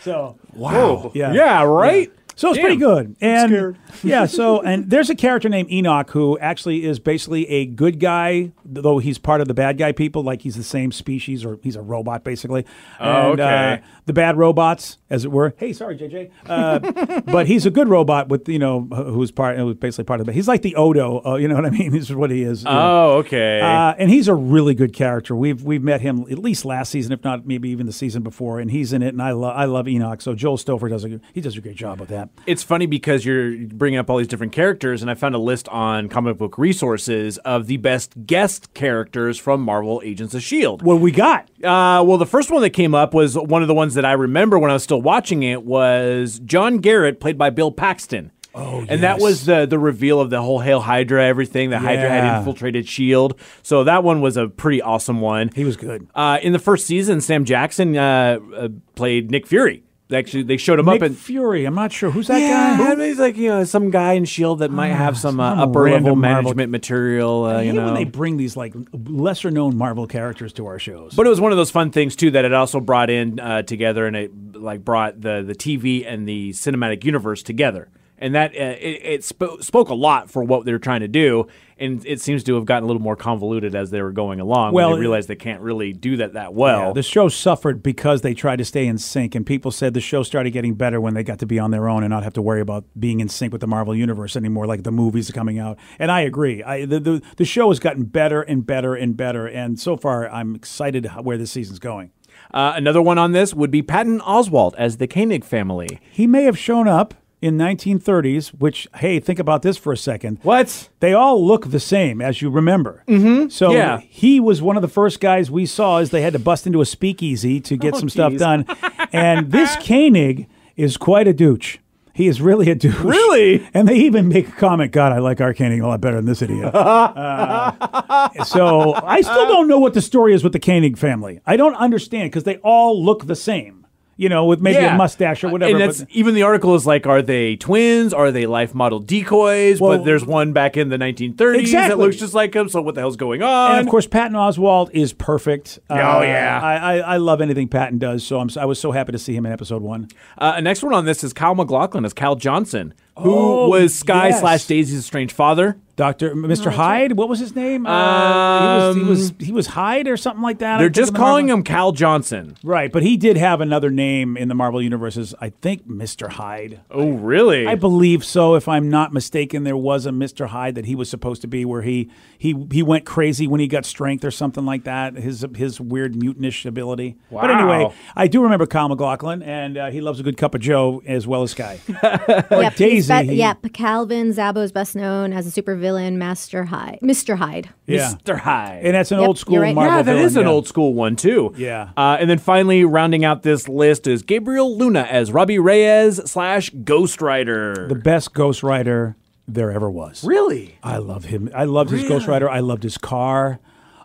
So 0.00 0.36
wow. 0.52 1.12
Yeah. 1.14 1.32
Yeah. 1.32 1.62
Right. 1.62 2.10
so 2.34 2.48
it's 2.48 2.56
Damn. 2.56 2.64
pretty 2.64 2.76
good. 2.80 3.14
And 3.20 3.50
scared. 3.50 3.78
yeah, 4.02 4.26
so 4.26 4.62
and 4.62 4.90
there's 4.90 5.10
a 5.10 5.14
character 5.14 5.48
named 5.48 5.70
Enoch 5.70 6.10
who 6.10 6.36
actually 6.40 6.84
is 6.84 6.98
basically 6.98 7.48
a 7.48 7.66
good 7.66 8.00
guy, 8.00 8.50
though 8.64 8.98
he's 8.98 9.18
part 9.18 9.40
of 9.40 9.46
the 9.46 9.54
bad 9.54 9.78
guy 9.78 9.92
people, 9.92 10.24
like 10.24 10.42
he's 10.42 10.56
the 10.56 10.64
same 10.64 10.90
species 10.90 11.44
or 11.44 11.60
he's 11.62 11.76
a 11.76 11.82
robot 11.82 12.24
basically. 12.24 12.66
Oh, 12.98 13.30
and, 13.30 13.40
okay. 13.40 13.72
Uh, 13.74 13.86
the 14.06 14.12
bad 14.12 14.36
robots, 14.36 14.98
as 15.12 15.24
it 15.24 15.30
were. 15.30 15.54
Hey, 15.58 15.72
sorry, 15.72 15.96
JJ. 15.96 16.30
Uh, 16.46 17.20
but 17.26 17.46
he's 17.46 17.66
a 17.66 17.70
good 17.70 17.88
robot 17.88 18.28
with 18.28 18.48
you 18.48 18.58
know 18.58 18.80
who's 18.80 19.30
part 19.30 19.56
who's 19.58 19.76
basically 19.76 20.04
part 20.04 20.20
of 20.20 20.26
the. 20.26 20.32
He's 20.32 20.48
like 20.48 20.62
the 20.62 20.74
Odo. 20.74 21.22
Uh, 21.24 21.36
you 21.36 21.46
know 21.46 21.54
what 21.54 21.66
I 21.66 21.70
mean? 21.78 21.92
This 21.92 22.08
is 22.10 22.16
what 22.16 22.30
he 22.30 22.42
is. 22.42 22.64
Oh, 22.66 23.18
okay. 23.18 23.60
Uh, 23.60 23.94
and 23.98 24.10
he's 24.10 24.26
a 24.26 24.34
really 24.34 24.74
good 24.74 24.92
character. 24.92 25.36
We've 25.36 25.62
we've 25.62 25.82
met 25.82 26.00
him 26.00 26.24
at 26.30 26.38
least 26.38 26.64
last 26.64 26.90
season, 26.90 27.12
if 27.12 27.22
not 27.22 27.46
maybe 27.46 27.68
even 27.68 27.86
the 27.86 27.92
season 27.92 28.22
before, 28.22 28.58
and 28.58 28.70
he's 28.70 28.92
in 28.92 29.02
it. 29.02 29.08
And 29.08 29.22
I 29.22 29.32
love 29.32 29.54
I 29.56 29.66
love 29.66 29.86
Enoch. 29.86 30.22
So 30.22 30.34
Joel 30.34 30.56
Stoffer 30.56 30.88
does 30.88 31.04
a 31.04 31.20
he 31.34 31.40
does 31.40 31.56
a 31.56 31.60
great 31.60 31.76
job 31.76 32.00
with 32.00 32.08
that. 32.08 32.30
it's 32.46 32.62
funny 32.62 32.86
because 32.86 33.24
you're 33.26 33.56
bringing 33.68 33.98
up 33.98 34.08
all 34.08 34.16
these 34.16 34.26
different 34.28 34.52
characters, 34.52 35.02
and 35.02 35.10
I 35.10 35.14
found 35.14 35.34
a 35.34 35.38
list 35.38 35.68
on 35.68 36.08
comic 36.08 36.38
book 36.38 36.56
resources 36.56 37.36
of 37.38 37.66
the 37.66 37.76
best 37.76 38.26
guest 38.26 38.72
characters 38.72 39.38
from 39.38 39.60
Marvel 39.60 40.00
Agents 40.04 40.32
of 40.34 40.38
S.H.I.E.L.D. 40.38 40.84
What 40.84 41.00
we 41.00 41.10
got? 41.12 41.50
Uh, 41.62 42.02
well, 42.06 42.16
the 42.16 42.26
first 42.26 42.50
one 42.50 42.62
that 42.62 42.70
came 42.70 42.94
up 42.94 43.12
was 43.12 43.36
one 43.36 43.60
of 43.62 43.68
the 43.68 43.74
ones 43.74 43.94
that 43.94 44.04
I 44.04 44.12
remember 44.12 44.58
when 44.58 44.70
I 44.70 44.74
was 44.74 44.82
still 44.82 45.01
watching 45.02 45.42
it 45.42 45.64
was 45.64 46.40
John 46.44 46.78
Garrett, 46.78 47.20
played 47.20 47.38
by 47.38 47.50
Bill 47.50 47.70
Paxton. 47.70 48.32
Oh, 48.54 48.84
and 48.86 49.02
that 49.02 49.18
was 49.18 49.46
the 49.46 49.64
the 49.64 49.78
reveal 49.78 50.20
of 50.20 50.28
the 50.28 50.42
whole 50.42 50.58
Hail 50.58 50.80
Hydra, 50.80 51.24
everything. 51.24 51.70
The 51.70 51.78
Hydra 51.78 52.08
had 52.08 52.38
infiltrated 52.38 52.86
Shield, 52.86 53.38
so 53.62 53.84
that 53.84 54.04
one 54.04 54.20
was 54.20 54.36
a 54.36 54.48
pretty 54.48 54.82
awesome 54.82 55.20
one. 55.22 55.50
He 55.54 55.64
was 55.64 55.76
good. 55.76 56.06
Uh, 56.14 56.38
in 56.42 56.52
the 56.52 56.58
first 56.58 56.86
season, 56.86 57.22
Sam 57.22 57.46
Jackson 57.46 57.96
uh, 57.96 58.38
uh, 58.54 58.68
played 58.94 59.30
Nick 59.30 59.46
Fury. 59.46 59.84
Actually, 60.12 60.44
they 60.44 60.56
showed 60.56 60.78
him 60.78 60.86
Nick 60.86 61.02
up 61.02 61.06
and. 61.06 61.16
Fury. 61.18 61.64
I'm 61.64 61.74
not 61.74 61.92
sure 61.92 62.10
who's 62.10 62.26
that 62.28 62.40
Yeah, 62.40 62.76
guy. 62.76 62.94
Mean, 62.94 63.08
he's 63.08 63.18
like 63.18 63.36
you 63.36 63.48
know 63.48 63.64
some 63.64 63.90
guy 63.90 64.12
in 64.14 64.24
Shield 64.24 64.58
that 64.60 64.70
might 64.70 64.88
have 64.88 65.16
some 65.18 65.40
uh, 65.40 65.50
some 65.50 65.58
upper 65.60 65.80
level 65.80 65.84
random 65.84 66.18
Marvel- 66.20 66.44
management 66.44 66.70
material. 66.70 67.44
Uh, 67.44 67.60
you 67.60 67.72
know, 67.72 67.86
when 67.86 67.94
they 67.94 68.04
bring 68.04 68.36
these 68.36 68.56
like 68.56 68.74
lesser 68.92 69.50
known 69.50 69.76
Marvel 69.76 70.06
characters 70.06 70.52
to 70.54 70.66
our 70.66 70.78
shows. 70.78 71.14
But 71.14 71.26
it 71.26 71.30
was 71.30 71.40
one 71.40 71.52
of 71.52 71.58
those 71.58 71.70
fun 71.70 71.90
things 71.90 72.16
too 72.16 72.30
that 72.32 72.44
it 72.44 72.52
also 72.52 72.80
brought 72.80 73.10
in 73.10 73.38
uh, 73.40 73.62
together, 73.62 74.06
and 74.06 74.16
it 74.16 74.30
like 74.56 74.84
brought 74.84 75.20
the 75.20 75.42
the 75.46 75.54
TV 75.54 76.06
and 76.06 76.26
the 76.28 76.50
cinematic 76.50 77.04
universe 77.04 77.42
together, 77.42 77.88
and 78.22 78.34
that 78.34 78.52
uh, 78.52 78.76
it, 78.80 79.00
it 79.04 79.24
sp- 79.26 79.60
spoke 79.60 79.88
a 79.88 79.94
lot 79.94 80.30
for 80.30 80.42
what 80.42 80.64
they're 80.64 80.78
trying 80.78 81.00
to 81.00 81.08
do, 81.08 81.46
and 81.76 82.04
it 82.06 82.20
seems 82.20 82.44
to 82.44 82.54
have 82.54 82.64
gotten 82.64 82.84
a 82.84 82.86
little 82.86 83.02
more 83.02 83.16
convoluted 83.16 83.74
as 83.74 83.90
they 83.90 84.00
were 84.00 84.12
going 84.12 84.38
along. 84.40 84.72
when 84.72 84.84
Well, 84.86 84.94
they 84.94 85.00
realized 85.00 85.28
they 85.28 85.36
can't 85.36 85.60
really 85.60 85.92
do 85.92 86.16
that 86.18 86.34
that 86.34 86.54
well. 86.54 86.88
Yeah, 86.88 86.92
the 86.92 87.02
show 87.02 87.28
suffered 87.28 87.82
because 87.82 88.22
they 88.22 88.32
tried 88.34 88.56
to 88.56 88.64
stay 88.64 88.86
in 88.86 88.96
sync, 88.98 89.34
and 89.34 89.44
people 89.44 89.70
said 89.70 89.92
the 89.92 90.00
show 90.00 90.22
started 90.22 90.52
getting 90.52 90.74
better 90.74 91.00
when 91.00 91.14
they 91.14 91.22
got 91.22 91.38
to 91.40 91.46
be 91.46 91.58
on 91.58 91.70
their 91.72 91.88
own 91.88 92.02
and 92.04 92.10
not 92.10 92.22
have 92.22 92.32
to 92.34 92.42
worry 92.42 92.60
about 92.60 92.84
being 92.98 93.20
in 93.20 93.28
sync 93.28 93.52
with 93.52 93.60
the 93.60 93.66
Marvel 93.66 93.94
universe 93.94 94.36
anymore, 94.36 94.66
like 94.66 94.84
the 94.84 94.92
movies 94.92 95.30
coming 95.32 95.58
out. 95.58 95.78
And 95.98 96.10
I 96.10 96.20
agree. 96.20 96.62
I, 96.62 96.84
the, 96.86 97.00
the 97.00 97.22
the 97.36 97.44
show 97.44 97.68
has 97.70 97.80
gotten 97.80 98.04
better 98.04 98.40
and 98.42 98.64
better 98.64 98.94
and 98.94 99.16
better, 99.16 99.46
and 99.46 99.78
so 99.80 99.96
far 99.96 100.28
I'm 100.30 100.54
excited 100.54 101.06
where 101.20 101.36
this 101.36 101.50
season's 101.50 101.80
going. 101.80 102.12
uh, 102.54 102.72
another 102.76 103.02
one 103.02 103.18
on 103.18 103.32
this 103.32 103.52
would 103.52 103.70
be 103.70 103.82
Patton 103.82 104.20
Oswalt 104.20 104.74
as 104.78 104.98
the 104.98 105.06
Koenig 105.06 105.44
family. 105.44 105.98
He 106.10 106.26
may 106.26 106.44
have 106.44 106.58
shown 106.58 106.86
up 106.88 107.14
in 107.42 107.58
1930s, 107.58 108.48
which 108.50 108.86
hey, 108.96 109.18
think 109.20 109.38
about 109.38 109.62
this 109.62 109.76
for 109.76 109.92
a 109.92 109.96
second. 109.96 110.38
What? 110.42 110.88
They 111.00 111.12
all 111.12 111.44
look 111.44 111.70
the 111.70 111.80
same, 111.80 112.22
as 112.22 112.40
you 112.40 112.48
remember. 112.48 113.02
Mm-hmm. 113.08 113.48
So 113.48 113.72
Yeah. 113.72 113.98
he 113.98 114.40
was 114.40 114.62
one 114.62 114.76
of 114.76 114.82
the 114.82 114.88
first 114.88 115.20
guys 115.20 115.50
we 115.50 115.66
saw 115.66 115.98
as 115.98 116.10
they 116.10 116.22
had 116.22 116.32
to 116.32 116.38
bust 116.38 116.66
into 116.66 116.80
a 116.80 116.86
speakeasy 116.86 117.60
to 117.60 117.76
get 117.76 117.96
some 117.96 118.08
stuff 118.08 118.36
done. 118.36 118.64
and 119.12 119.50
this 119.50 119.76
Koenig 119.76 120.48
is 120.76 120.96
quite 120.96 121.26
a 121.28 121.32
douche. 121.34 121.78
He 122.14 122.28
is 122.28 122.42
really 122.42 122.70
a 122.70 122.74
douche. 122.74 122.94
Really? 123.00 123.66
And 123.72 123.88
they 123.88 123.96
even 123.96 124.28
make 124.28 124.46
a 124.46 124.52
comment, 124.52 124.92
God, 124.92 125.12
I 125.12 125.18
like 125.18 125.40
our 125.40 125.54
Koenig 125.54 125.80
a 125.80 125.86
lot 125.86 126.00
better 126.02 126.16
than 126.16 126.26
this 126.26 126.42
idiot. 126.42 126.72
Uh, 126.74 128.44
so 128.44 128.94
I 128.94 129.20
still 129.22 129.46
don't 129.48 129.66
know 129.68 129.78
what 129.78 129.94
the 129.94 130.02
story 130.02 130.34
is 130.34 130.44
with 130.44 130.52
the 130.52 130.60
Koenig 130.60 130.96
family. 130.98 131.40
I 131.46 131.56
don't 131.56 131.74
understand 131.74 132.30
because 132.30 132.44
they 132.44 132.56
all 132.58 133.02
look 133.02 133.26
the 133.26 133.34
same. 133.36 133.81
You 134.22 134.28
know, 134.28 134.44
with 134.44 134.60
maybe 134.60 134.78
a 134.94 134.96
mustache 134.96 135.42
or 135.42 135.48
whatever. 135.48 135.70
And 135.70 135.78
but- 135.80 135.96
that's 135.98 136.04
even 136.14 136.34
the 136.34 136.42
article 136.44 136.74
is 136.76 136.86
like, 136.86 137.06
are 137.06 137.22
they 137.22 137.56
twins? 137.56 138.14
Are 138.14 138.30
they 138.30 138.46
life 138.46 138.74
model 138.74 139.00
decoys? 139.00 139.80
Well- 139.80 139.98
but 139.98 140.04
there's 140.04 140.24
one 140.24 140.52
back 140.52 140.76
in 140.76 140.88
the 140.90 140.96
1930s 140.96 141.72
that 141.72 141.98
looks 141.98 142.16
just 142.16 142.32
like 142.34 142.54
him. 142.54 142.68
So 142.68 142.80
what 142.82 142.94
the 142.94 143.00
hell's 143.00 143.16
going 143.16 143.42
on? 143.42 143.72
And 143.72 143.80
of 143.80 143.90
course, 143.90 144.06
Patton 144.06 144.36
Oswalt 144.36 144.90
is 144.92 145.12
perfect. 145.12 145.78
Uh, 145.90 145.94
Oh, 145.94 146.22
yeah. 146.22 146.60
I, 146.62 146.74
I, 146.76 146.96
I 146.98 147.16
love 147.16 147.40
anything 147.40 147.66
Patton 147.68 147.98
does. 147.98 148.24
So 148.24 148.38
I'm 148.38 148.48
I 148.58 148.64
was 148.64 148.78
so 148.78 148.92
happy 148.92 149.12
to 149.12 149.18
see 149.18 149.34
him 149.34 149.44
in 149.46 149.52
episode 149.52 149.82
one. 149.82 150.08
Uh, 150.38 150.60
next 150.60 150.82
one 150.82 150.94
on 150.94 151.04
this 151.04 151.24
is 151.24 151.32
Kyle 151.32 151.54
MacLachlan 151.54 152.04
as 152.04 152.12
Cal 152.12 152.36
Johnson, 152.36 152.94
who 153.18 153.34
Oh, 153.34 153.68
was 153.68 153.94
Skye 153.94 154.28
yes. 154.28 154.40
slash 154.40 154.64
Daisy's 154.66 155.04
strange 155.04 155.32
father. 155.32 155.76
Doctor 155.94 156.34
Mr. 156.34 156.72
Hyde, 156.72 157.12
what 157.12 157.28
was 157.28 157.38
his 157.38 157.54
name? 157.54 157.84
Uh, 157.86 158.94
he 158.94 159.00
was 159.00 159.04
he 159.04 159.04
was 159.04 159.32
he 159.48 159.52
was 159.52 159.66
Hyde 159.68 160.08
or 160.08 160.16
something 160.16 160.42
like 160.42 160.58
that. 160.60 160.78
They're 160.78 160.88
just 160.88 161.12
the 161.12 161.18
calling 161.18 161.46
Marvel- 161.48 161.58
him 161.58 161.64
Cal 161.64 161.92
Johnson. 161.92 162.56
right, 162.64 162.90
but 162.90 163.02
he 163.02 163.18
did 163.18 163.36
have 163.36 163.60
another 163.60 163.90
name 163.90 164.38
in 164.38 164.48
the 164.48 164.54
Marvel 164.54 164.80
universe. 164.80 165.18
As 165.18 165.34
I 165.38 165.50
think 165.50 165.86
Mr. 165.86 166.30
Hyde. 166.30 166.80
Oh, 166.90 167.10
really? 167.10 167.66
I 167.66 167.74
believe 167.74 168.24
so. 168.24 168.54
If 168.54 168.68
I'm 168.68 168.88
not 168.88 169.12
mistaken, 169.12 169.64
there 169.64 169.76
was 169.76 170.06
a 170.06 170.10
Mr. 170.10 170.46
Hyde 170.46 170.76
that 170.76 170.86
he 170.86 170.94
was 170.94 171.10
supposed 171.10 171.42
to 171.42 171.46
be, 171.46 171.66
where 171.66 171.82
he 171.82 172.10
he 172.38 172.66
he 172.72 172.82
went 172.82 173.04
crazy 173.04 173.46
when 173.46 173.60
he 173.60 173.68
got 173.68 173.84
strength 173.84 174.24
or 174.24 174.30
something 174.30 174.64
like 174.64 174.84
that. 174.84 175.14
His 175.16 175.44
his 175.54 175.78
weird 175.78 176.14
mutanish 176.14 176.64
ability. 176.64 177.18
Wow. 177.28 177.42
But 177.42 177.50
anyway, 177.50 177.94
I 178.16 178.28
do 178.28 178.42
remember 178.42 178.66
Kyle 178.66 178.88
MacLachlan, 178.88 179.42
and 179.42 179.76
uh, 179.76 179.90
he 179.90 180.00
loves 180.00 180.18
a 180.20 180.22
good 180.22 180.38
cup 180.38 180.54
of 180.54 180.62
Joe 180.62 181.02
as 181.06 181.26
well 181.26 181.42
as 181.42 181.50
Skye. 181.50 181.80
Yep, 182.50 182.74
he's 182.74 183.01
Daisy, 183.08 183.28
be- 183.28 183.36
yeah, 183.36 183.54
Calvin 183.72 184.32
Zabo 184.32 184.58
is 184.64 184.72
best 184.72 184.94
known 184.96 185.32
as 185.32 185.46
a 185.46 185.62
supervillain, 185.62 186.14
Master 186.14 186.64
Hyde, 186.64 186.98
Mr. 187.02 187.36
Hyde. 187.36 187.68
yeah, 187.86 188.14
Mr. 188.24 188.38
Hyde. 188.38 188.84
and 188.84 188.94
that's 188.94 189.10
an 189.12 189.18
Yep, 189.20 189.28
old 189.28 189.38
school 189.38 189.58
right. 189.58 189.74
Marvel. 189.74 189.92
yeah, 189.96 190.02
that 190.02 190.12
villain, 190.12 190.24
is 190.26 190.36
an 190.36 190.42
yeah. 190.44 190.48
old 190.50 190.66
school 190.68 190.94
one 190.94 191.16
too. 191.16 191.52
Yeah. 191.56 191.90
Uh, 191.96 192.16
and 192.20 192.28
then 192.30 192.38
finally, 192.38 192.84
rounding 192.84 193.24
out 193.24 193.42
this 193.42 193.68
list 193.68 194.06
is 194.06 194.22
Gabriel 194.22 194.76
Luna 194.76 195.02
as 195.02 195.32
Robbie 195.32 195.58
Reyes 195.58 196.16
slash 196.30 196.70
Ghost 196.70 197.20
Rider. 197.22 197.86
the 197.88 197.94
best 197.94 198.32
Ghost 198.34 198.62
Rider 198.62 199.16
there 199.48 199.70
ever 199.72 199.90
was. 199.90 200.24
really? 200.24 200.78
I 200.82 200.98
love 200.98 201.24
him. 201.26 201.50
I 201.54 201.64
loved 201.64 201.90
his 201.90 202.08
Ghost 202.08 202.26
Rider. 202.26 202.48
I 202.48 202.60
loved 202.60 202.82
his 202.84 202.96
car. 202.96 203.58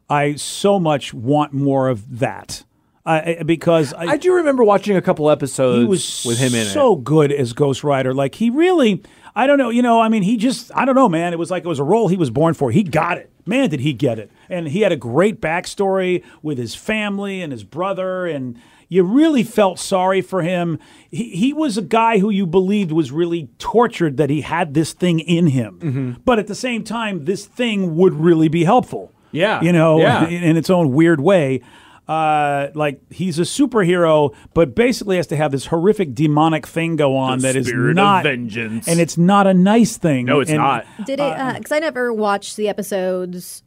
I 0.09 0.35
so 0.35 0.79
much 0.79 1.13
want 1.13 1.53
more 1.53 1.89
of 1.89 2.19
that. 2.19 2.63
I, 3.07 3.43
because 3.43 3.93
I, 3.93 4.03
I 4.05 4.17
do 4.17 4.33
remember 4.35 4.63
watching 4.63 4.97
a 4.97 5.01
couple 5.01 5.29
episodes 5.29 5.79
he 5.81 5.85
was 5.87 6.23
with 6.25 6.37
him 6.37 6.53
in 6.53 6.61
it. 6.67 6.71
so 6.71 6.93
it. 6.93 7.03
good 7.03 7.31
as 7.31 7.53
Ghost 7.53 7.83
Rider. 7.83 8.13
Like 8.13 8.35
he 8.35 8.49
really, 8.49 9.01
I 9.35 9.47
don't 9.47 9.57
know, 9.57 9.69
you 9.69 9.81
know, 9.81 10.01
I 10.01 10.09
mean, 10.09 10.23
he 10.23 10.35
just, 10.37 10.71
I 10.75 10.83
don't 10.85 10.95
know, 10.95 11.07
man. 11.09 11.31
It 11.33 11.39
was 11.39 11.49
like 11.49 11.63
it 11.63 11.67
was 11.67 11.79
a 11.79 11.83
role 11.83 12.07
he 12.09 12.17
was 12.17 12.29
born 12.29 12.53
for. 12.53 12.69
He 12.71 12.83
got 12.83 13.17
it, 13.17 13.31
man. 13.45 13.69
Did 13.69 13.79
he 13.79 13.93
get 13.93 14.19
it? 14.19 14.29
And 14.49 14.67
he 14.67 14.81
had 14.81 14.91
a 14.91 14.97
great 14.97 15.39
backstory 15.39 16.23
with 16.41 16.57
his 16.57 16.75
family 16.75 17.41
and 17.41 17.51
his 17.51 17.63
brother, 17.63 18.25
and 18.25 18.59
you 18.89 19.03
really 19.03 19.43
felt 19.43 19.79
sorry 19.79 20.21
for 20.21 20.41
him. 20.41 20.79
He, 21.11 21.29
he 21.35 21.53
was 21.53 21.77
a 21.77 21.81
guy 21.81 22.19
who 22.19 22.29
you 22.29 22.45
believed 22.45 22.91
was 22.91 23.11
really 23.11 23.49
tortured 23.59 24.17
that 24.17 24.29
he 24.29 24.41
had 24.41 24.73
this 24.73 24.91
thing 24.93 25.19
in 25.19 25.47
him, 25.47 25.79
Mm-hmm. 25.81 26.11
but 26.25 26.39
at 26.39 26.47
the 26.47 26.55
same 26.55 26.83
time, 26.83 27.25
this 27.25 27.45
thing 27.45 27.95
would 27.95 28.13
really 28.13 28.47
be 28.47 28.63
helpful. 28.65 29.11
Yeah, 29.31 29.61
you 29.61 29.73
know, 29.73 29.99
yeah. 29.99 30.25
in, 30.27 30.43
in 30.51 30.57
its 30.57 30.69
own 30.69 30.93
weird 30.93 31.19
way. 31.21 31.61
Uh, 32.07 32.69
like 32.73 33.01
he's 33.11 33.37
a 33.37 33.41
superhero, 33.41 34.33
but 34.53 34.73
basically 34.75 35.17
has 35.17 35.27
to 35.27 35.35
have 35.35 35.51
this 35.51 35.65
horrific 35.65 36.15
demonic 36.15 36.65
thing 36.65 36.95
go 36.95 37.17
on 37.17 37.39
The 37.39 37.47
that 37.47 37.55
is 37.57 37.67
spirit 37.67 37.89
of 37.91 37.95
not 37.97 38.23
vengeance. 38.23 38.87
and 38.87 38.99
it's 39.01 39.17
not 39.17 39.45
a 39.45 39.53
nice 39.53 39.97
thing. 39.97 40.25
No, 40.25 40.39
it's 40.39 40.49
And- 40.49 40.59
not. 40.59 40.85
Did 41.05 41.19
it? 41.19 41.55
Because 41.57 41.71
I 41.73 41.79
never 41.79 42.13
watched 42.13 42.55
the 42.55 42.69
episodes, 42.69 43.61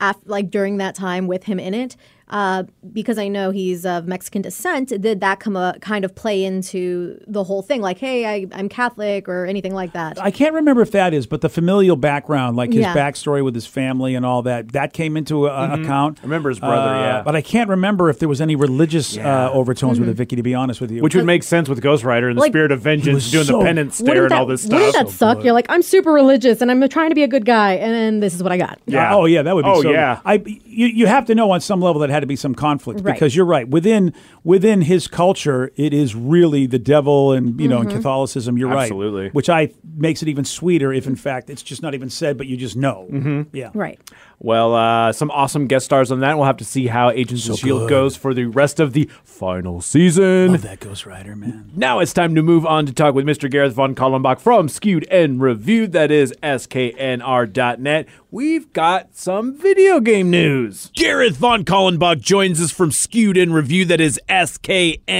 af- 0.00 0.16
like 0.24 0.50
during 0.50 0.76
that 0.76 0.94
time 0.94 1.26
with 1.26 1.44
him 1.44 1.58
in 1.58 1.74
it. 1.74 1.96
Uh, 2.30 2.62
because 2.92 3.18
I 3.18 3.26
know 3.28 3.50
he's 3.50 3.84
of 3.84 4.06
Mexican 4.06 4.40
descent. 4.42 4.88
Did 5.00 5.20
that 5.20 5.40
come 5.40 5.56
a 5.56 5.76
kind 5.80 6.04
of 6.04 6.14
play 6.14 6.44
into 6.44 7.20
the 7.26 7.42
whole 7.42 7.60
thing? 7.60 7.80
Like, 7.80 7.98
hey, 7.98 8.24
I, 8.24 8.46
I'm 8.52 8.68
Catholic 8.68 9.28
or 9.28 9.46
anything 9.46 9.74
like 9.74 9.92
that? 9.94 10.20
I 10.22 10.30
can't 10.30 10.54
remember 10.54 10.80
if 10.80 10.92
that 10.92 11.12
is, 11.12 11.26
but 11.26 11.40
the 11.40 11.48
familial 11.48 11.96
background, 11.96 12.56
like 12.56 12.70
his 12.72 12.82
Yeah. 12.82 12.94
backstory 12.94 13.44
with 13.44 13.54
his 13.54 13.66
family 13.66 14.14
and 14.14 14.24
all 14.24 14.42
that, 14.42 14.72
that 14.72 14.92
came 14.92 15.16
into 15.16 15.46
a, 15.48 15.74
account. 15.80 16.20
I 16.20 16.22
remember 16.22 16.50
his 16.50 16.60
brother, 16.60 16.94
Uh, 16.94 17.00
yeah. 17.00 17.22
but 17.22 17.34
I 17.34 17.42
can't 17.42 17.68
remember 17.68 18.08
if 18.10 18.20
there 18.20 18.28
was 18.28 18.40
any 18.40 18.54
religious 18.54 19.18
uh, 19.18 19.50
overtones 19.52 19.98
with 19.98 20.08
it, 20.08 20.14
Vicky. 20.14 20.36
To 20.36 20.42
be 20.44 20.54
honest 20.54 20.80
with 20.80 20.92
you, 20.92 21.02
Which 21.02 21.16
would 21.16 21.26
make 21.26 21.42
sense 21.42 21.68
with 21.68 21.80
Ghost 21.82 22.04
Rider 22.04 22.28
and 22.28 22.38
the 22.38 22.46
spirit 22.46 22.70
of 22.70 22.80
vengeance 22.80 23.14
was 23.24 23.30
doing 23.32 23.44
so- 23.44 23.58
the 23.58 23.64
penance 23.64 23.96
stare 23.96 24.22
wouldn't 24.22 24.22
and 24.26 24.30
that, 24.30 24.38
all 24.38 24.46
this 24.46 24.64
wouldn't 24.66 24.90
stuff. 24.94 25.06
that 25.08 25.12
suck? 25.12 25.42
You're 25.44 25.52
like, 25.52 25.66
I'm 25.68 25.82
super 25.82 26.12
religious 26.12 26.60
and 26.60 26.70
I'm 26.70 26.88
trying 26.88 27.10
to 27.10 27.14
be 27.16 27.24
a 27.24 27.28
good 27.28 27.44
guy, 27.44 27.72
and 27.74 27.92
then 27.92 28.20
this 28.20 28.34
is 28.34 28.42
what 28.42 28.52
I 28.52 28.56
got. 28.56 28.78
Yeah. 28.86 29.14
Oh 29.14 29.24
yeah, 29.24 29.42
that 29.42 29.54
would 29.56 29.64
be. 29.64 29.70
Oh, 29.70 29.82
so 29.82 29.90
yeah. 29.90 30.20
I 30.24 30.34
you, 30.44 30.86
you 30.86 31.06
have 31.06 31.26
to 31.26 31.34
know 31.34 31.50
on 31.50 31.60
some 31.60 31.80
level 31.80 32.00
that 32.02 32.10
had 32.10 32.19
to 32.20 32.26
be 32.26 32.36
some 32.36 32.54
conflict 32.54 33.00
Right. 33.02 33.14
because 33.14 33.34
you're 33.34 33.44
right 33.46 33.68
within 33.68 34.12
within 34.44 34.82
his 34.82 35.08
culture 35.08 35.72
it 35.76 35.92
is 35.92 36.14
really 36.14 36.66
the 36.66 36.78
devil 36.78 37.32
and 37.32 37.60
you 37.60 37.68
know 37.68 37.80
in 37.82 37.88
Catholicism 37.88 38.56
you're 38.58 38.72
Absolutely. 38.76 39.22
right 39.24 39.34
which 39.34 39.48
I 39.48 39.72
makes 39.96 40.22
it 40.22 40.28
even 40.28 40.44
sweeter 40.44 40.92
if 40.92 41.06
in 41.06 41.16
fact 41.16 41.50
it's 41.50 41.62
just 41.62 41.82
not 41.82 41.94
even 41.94 42.10
said 42.10 42.38
but 42.38 42.46
you 42.46 42.56
just 42.56 42.76
know. 42.76 43.08
Mm-hmm. 43.10 43.56
Yeah. 43.56 43.70
Right. 43.74 43.98
Well, 44.42 44.74
uh, 44.74 45.12
some 45.12 45.30
awesome 45.32 45.66
guest 45.66 45.84
stars 45.84 46.10
on 46.10 46.20
that. 46.20 46.34
We'll 46.38 46.46
have 46.46 46.56
to 46.56 46.64
see 46.64 46.86
how 46.86 47.10
Agents 47.10 47.46
of 47.46 47.56
S.H.I.E.L.D. 47.56 47.80
good. 47.82 47.90
Goes 47.90 48.16
for 48.16 48.32
the 48.32 48.46
rest 48.46 48.80
of 48.80 48.94
the 48.94 49.10
final 49.22 49.82
season. 49.82 50.52
Love 50.52 50.62
that 50.62 50.80
Ghost 50.80 51.04
Rider 51.04 51.36
man. 51.36 51.70
Now 51.76 51.98
it's 51.98 52.14
time 52.14 52.34
to 52.34 52.42
move 52.42 52.64
on 52.64 52.86
to 52.86 52.92
talk 52.94 53.14
with 53.14 53.26
Mr. 53.26 53.50
Gareth 53.50 53.74
Von 53.74 53.94
Kallenbach 53.94 54.40
from 54.40 54.70
Skewed 54.70 55.06
and 55.10 55.42
Reviewed. 55.42 55.92
That 55.92 56.10
is 56.10 56.32
sknr.net. 56.42 58.08
We've 58.30 58.72
got 58.72 59.14
some 59.14 59.58
video 59.58 60.00
game 60.00 60.30
news. 60.30 60.90
Gareth 60.94 61.36
Von 61.36 61.66
Kallenbach 61.66 62.22
joins 62.22 62.62
us 62.62 62.70
from 62.70 62.92
Skewed 62.92 63.36
and 63.36 63.52
Reviewed. 63.52 63.88
That 63.88 64.00
is 64.00 64.18
sknr.net. 64.26 65.10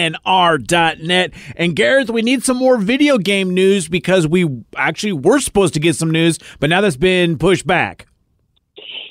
And 1.57 1.77
Gareth, 1.77 2.09
we 2.09 2.23
need 2.23 2.43
some 2.43 2.57
more 2.57 2.79
video 2.79 3.19
game 3.19 3.53
news 3.53 3.87
because 3.87 4.27
we 4.27 4.49
actually 4.77 5.13
were 5.13 5.41
supposed 5.41 5.75
to 5.75 5.81
get 5.81 5.97
some 5.97 6.11
news, 6.11 6.39
but 6.59 6.71
now 6.71 6.81
that's 6.81 6.97
been 6.97 7.37
pushed 7.37 7.67
back. 7.67 8.07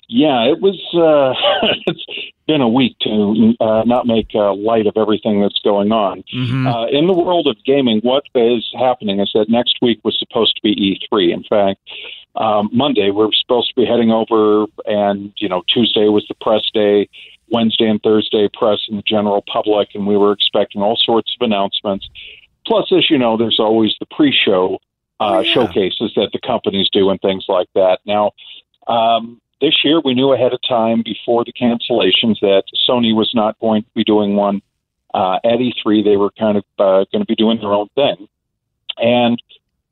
Yeah, 0.09 0.41
it 0.45 0.59
was. 0.59 0.75
Uh, 0.91 1.35
it's 1.85 2.03
been 2.47 2.61
a 2.61 2.67
week 2.67 2.97
to 3.01 3.53
uh, 3.59 3.83
not 3.85 4.07
make 4.07 4.31
uh, 4.33 4.55
light 4.55 4.87
of 4.87 4.97
everything 4.97 5.39
that's 5.39 5.59
going 5.59 5.91
on 5.91 6.23
uh, 6.65 6.87
in 6.87 7.05
the 7.05 7.13
world 7.13 7.45
of 7.45 7.55
gaming. 7.63 7.99
What 8.01 8.23
is 8.33 8.67
happening 8.77 9.19
is 9.19 9.29
that 9.35 9.49
next 9.49 9.77
week 9.83 9.99
was 10.03 10.17
supposed 10.17 10.55
to 10.55 10.61
be 10.63 10.99
E3. 11.13 11.31
In 11.31 11.43
fact, 11.43 11.79
um, 12.35 12.71
Monday 12.73 13.11
we 13.11 13.23
are 13.23 13.29
supposed 13.39 13.69
to 13.69 13.75
be 13.75 13.85
heading 13.85 14.09
over, 14.11 14.65
and 14.87 15.31
you 15.37 15.47
know 15.47 15.61
Tuesday 15.71 16.07
was 16.09 16.25
the 16.27 16.35
press 16.41 16.63
day. 16.73 17.07
Wednesday 17.51 17.87
and 17.87 18.01
Thursday, 18.01 18.47
press 18.51 18.79
and 18.89 18.97
the 18.97 19.03
general 19.03 19.43
public, 19.51 19.89
and 19.93 20.05
we 20.05 20.17
were 20.17 20.31
expecting 20.31 20.81
all 20.81 20.95
sorts 20.95 21.35
of 21.39 21.45
announcements. 21.45 22.07
Plus, 22.65 22.91
as 22.91 23.09
you 23.09 23.17
know, 23.17 23.37
there's 23.37 23.59
always 23.59 23.95
the 23.99 24.05
pre-show 24.05 24.77
uh, 25.19 25.43
showcases 25.43 26.13
that 26.15 26.29
the 26.31 26.39
companies 26.45 26.87
do 26.91 27.09
and 27.09 27.19
things 27.21 27.45
like 27.47 27.67
that. 27.73 27.99
Now, 28.05 28.31
um, 28.87 29.41
this 29.61 29.83
year 29.83 30.01
we 30.03 30.13
knew 30.13 30.33
ahead 30.33 30.53
of 30.53 30.59
time 30.67 31.03
before 31.03 31.43
the 31.43 31.53
cancellations 31.53 32.39
that 32.41 32.63
Sony 32.87 33.13
was 33.13 33.31
not 33.33 33.59
going 33.59 33.83
to 33.83 33.89
be 33.95 34.03
doing 34.03 34.35
one 34.35 34.61
uh, 35.13 35.37
at 35.43 35.59
E3. 35.59 36.03
They 36.03 36.17
were 36.17 36.31
kind 36.31 36.57
of 36.57 36.63
uh, 36.77 37.05
going 37.11 37.21
to 37.21 37.25
be 37.25 37.35
doing 37.35 37.59
their 37.59 37.73
own 37.73 37.87
thing, 37.95 38.27
and 38.97 39.41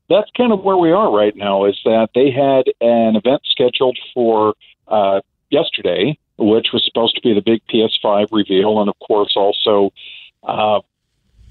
that's 0.10 0.30
kind 0.38 0.54
of 0.54 0.64
where 0.64 0.78
we 0.78 0.92
are 0.92 1.12
right 1.12 1.36
now. 1.36 1.66
Is 1.66 1.78
that 1.86 2.10
they 2.16 2.32
had 2.32 2.66
an 2.82 3.16
event 3.16 3.42
scheduled 3.46 3.98
for 4.14 4.54
uh, 4.88 5.22
yesterday, 5.50 6.18
which 6.38 6.68
was 6.72 6.84
supposed 6.86 7.16
to 7.16 7.22
be 7.22 7.34
the 7.34 7.42
big 7.42 7.62
PS5 7.68 8.28
reveal, 8.32 8.80
and 8.80 8.90
of 8.90 8.98
course 9.00 9.34
also 9.36 9.92
uh, 10.44 10.80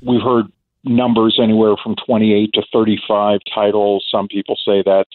we've 0.03 0.23
heard 0.23 0.47
numbers 0.87 1.39
anywhere 1.43 1.75
from 1.83 1.97
28 2.07 2.51
to 2.55 2.63
35 2.73 3.41
titles. 3.53 4.07
Some 4.11 4.29
people 4.29 4.57
say 4.65 4.83
that's 4.85 5.11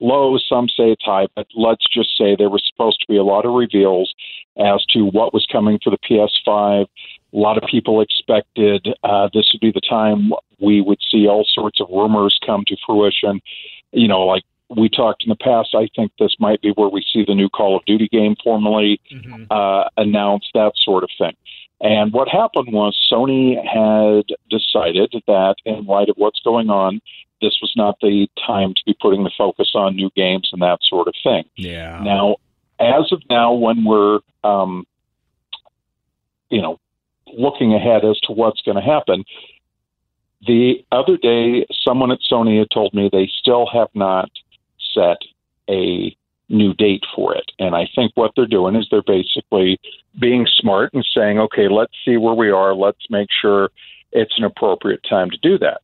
low, 0.00 0.38
some 0.38 0.68
say 0.68 0.90
it's 0.90 1.04
high, 1.04 1.26
but 1.34 1.46
let's 1.54 1.84
just 1.92 2.16
say 2.16 2.36
there 2.36 2.50
was 2.50 2.62
supposed 2.66 3.00
to 3.00 3.06
be 3.08 3.16
a 3.16 3.24
lot 3.24 3.44
of 3.44 3.54
reveals 3.54 4.14
as 4.56 4.84
to 4.86 5.02
what 5.02 5.34
was 5.34 5.46
coming 5.50 5.78
for 5.82 5.90
the 5.90 5.98
PS5. 5.98 6.86
A 6.86 6.86
lot 7.36 7.58
of 7.62 7.68
people 7.68 8.00
expected 8.00 8.88
uh, 9.02 9.28
this 9.34 9.50
would 9.52 9.60
be 9.60 9.72
the 9.72 9.80
time 9.80 10.32
we 10.60 10.80
would 10.80 11.00
see 11.10 11.26
all 11.26 11.46
sorts 11.46 11.80
of 11.80 11.88
rumors 11.90 12.38
come 12.44 12.64
to 12.66 12.76
fruition. 12.86 13.40
You 13.92 14.08
know, 14.08 14.20
like 14.20 14.44
we 14.74 14.88
talked 14.88 15.24
in 15.24 15.28
the 15.28 15.36
past, 15.36 15.74
I 15.74 15.88
think 15.94 16.12
this 16.18 16.34
might 16.38 16.60
be 16.60 16.70
where 16.70 16.88
we 16.88 17.04
see 17.12 17.24
the 17.26 17.34
new 17.34 17.48
Call 17.48 17.76
of 17.76 17.84
Duty 17.84 18.08
game 18.10 18.34
formally 18.42 19.00
mm-hmm. 19.12 19.44
uh, 19.50 19.84
announced, 19.96 20.50
that 20.54 20.72
sort 20.76 21.04
of 21.04 21.10
thing. 21.18 21.36
And 21.80 22.12
what 22.12 22.28
happened 22.28 22.72
was 22.72 22.96
Sony 23.10 23.56
had 23.56 24.24
decided 24.48 25.12
that, 25.26 25.56
in 25.64 25.84
light 25.84 26.08
of 26.08 26.16
what's 26.16 26.40
going 26.40 26.70
on, 26.70 27.00
this 27.42 27.58
was 27.60 27.72
not 27.76 27.96
the 28.00 28.28
time 28.46 28.72
to 28.74 28.82
be 28.86 28.96
putting 29.00 29.24
the 29.24 29.30
focus 29.36 29.72
on 29.74 29.94
new 29.94 30.10
games 30.16 30.48
and 30.52 30.62
that 30.62 30.78
sort 30.82 31.06
of 31.06 31.14
thing. 31.22 31.44
Yeah. 31.56 32.00
Now, 32.02 32.36
as 32.80 33.12
of 33.12 33.22
now, 33.28 33.52
when 33.52 33.84
we're, 33.84 34.20
um, 34.42 34.86
you 36.48 36.62
know, 36.62 36.80
looking 37.26 37.74
ahead 37.74 38.04
as 38.04 38.18
to 38.20 38.32
what's 38.32 38.62
going 38.62 38.76
to 38.76 38.82
happen, 38.82 39.24
the 40.46 40.84
other 40.92 41.16
day, 41.16 41.66
someone 41.84 42.10
at 42.10 42.20
Sony 42.30 42.58
had 42.58 42.70
told 42.70 42.94
me 42.94 43.10
they 43.12 43.30
still 43.38 43.66
have 43.66 43.88
not 43.94 44.30
set 44.94 45.18
a 45.68 46.16
new 46.48 46.74
date 46.74 47.04
for 47.14 47.34
it. 47.34 47.50
And 47.58 47.74
I 47.74 47.88
think 47.94 48.12
what 48.14 48.32
they're 48.36 48.46
doing 48.46 48.76
is 48.76 48.86
they're 48.90 49.02
basically 49.02 49.80
being 50.18 50.46
smart 50.60 50.94
and 50.94 51.06
saying, 51.14 51.38
okay, 51.38 51.68
let's 51.68 51.92
see 52.04 52.16
where 52.16 52.34
we 52.34 52.50
are. 52.50 52.74
Let's 52.74 53.10
make 53.10 53.28
sure 53.30 53.70
it's 54.12 54.38
an 54.38 54.44
appropriate 54.44 55.04
time 55.08 55.30
to 55.30 55.36
do 55.38 55.58
that. 55.58 55.82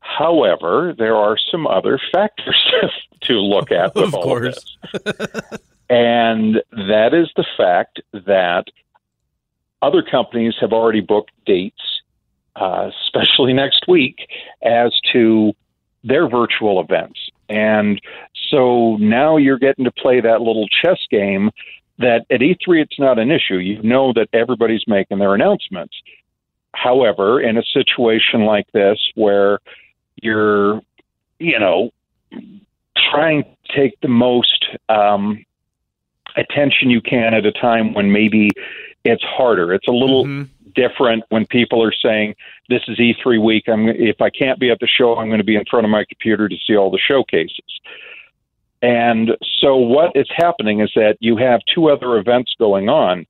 However, 0.00 0.94
there 0.98 1.16
are 1.16 1.36
some 1.50 1.66
other 1.66 1.98
factors 2.12 2.72
to 3.22 3.34
look 3.34 3.70
at 3.70 3.94
with 3.94 4.04
of 4.04 4.14
all 4.14 4.22
course. 4.22 4.76
of 4.92 5.04
this. 5.04 5.60
and 5.88 6.56
that 6.72 7.14
is 7.14 7.30
the 7.36 7.46
fact 7.56 8.00
that 8.12 8.64
other 9.80 10.02
companies 10.02 10.54
have 10.60 10.72
already 10.72 11.00
booked 11.00 11.32
dates, 11.46 12.00
uh, 12.56 12.90
especially 13.04 13.52
next 13.52 13.84
week, 13.86 14.28
as 14.62 14.92
to 15.12 15.52
their 16.04 16.28
virtual 16.28 16.80
events. 16.80 17.18
And 17.48 18.00
so 18.50 18.96
now 18.96 19.36
you're 19.36 19.58
getting 19.58 19.84
to 19.84 19.92
play 19.92 20.20
that 20.20 20.40
little 20.40 20.68
chess 20.68 20.98
game 21.10 21.50
that 21.98 22.24
at 22.30 22.40
E3 22.40 22.82
it's 22.82 22.98
not 22.98 23.18
an 23.18 23.30
issue. 23.30 23.56
You 23.56 23.82
know 23.82 24.12
that 24.14 24.28
everybody's 24.32 24.84
making 24.86 25.18
their 25.18 25.34
announcements. 25.34 25.94
However, 26.74 27.40
in 27.40 27.58
a 27.58 27.62
situation 27.62 28.44
like 28.44 28.66
this 28.72 28.98
where 29.14 29.58
you're, 30.22 30.80
you 31.38 31.58
know, 31.58 31.90
trying 33.10 33.44
to 33.44 33.76
take 33.76 34.00
the 34.00 34.08
most 34.08 34.66
um, 34.88 35.44
attention 36.36 36.90
you 36.90 37.00
can 37.00 37.34
at 37.34 37.44
a 37.44 37.52
time 37.52 37.94
when 37.94 38.12
maybe 38.12 38.50
it's 39.04 39.22
harder. 39.22 39.72
It's 39.74 39.88
a 39.88 39.92
little 39.92 40.24
mm-hmm. 40.24 40.51
Different 40.74 41.24
when 41.30 41.46
people 41.46 41.82
are 41.82 41.92
saying, 41.92 42.34
"This 42.68 42.82
is 42.88 42.98
E3 42.98 43.38
week. 43.42 43.68
I'm 43.68 43.88
if 43.88 44.20
I 44.20 44.30
can't 44.30 44.58
be 44.58 44.70
at 44.70 44.80
the 44.80 44.86
show, 44.86 45.16
I'm 45.16 45.28
going 45.28 45.38
to 45.38 45.44
be 45.44 45.56
in 45.56 45.64
front 45.70 45.84
of 45.84 45.90
my 45.90 46.04
computer 46.08 46.48
to 46.48 46.56
see 46.66 46.76
all 46.76 46.90
the 46.90 46.98
showcases." 46.98 47.80
And 48.82 49.36
so 49.60 49.76
what 49.76 50.10
is 50.16 50.26
happening 50.34 50.80
is 50.80 50.90
that 50.96 51.16
you 51.20 51.36
have 51.36 51.60
two 51.72 51.88
other 51.88 52.18
events 52.18 52.54
going 52.58 52.88
on, 52.88 53.26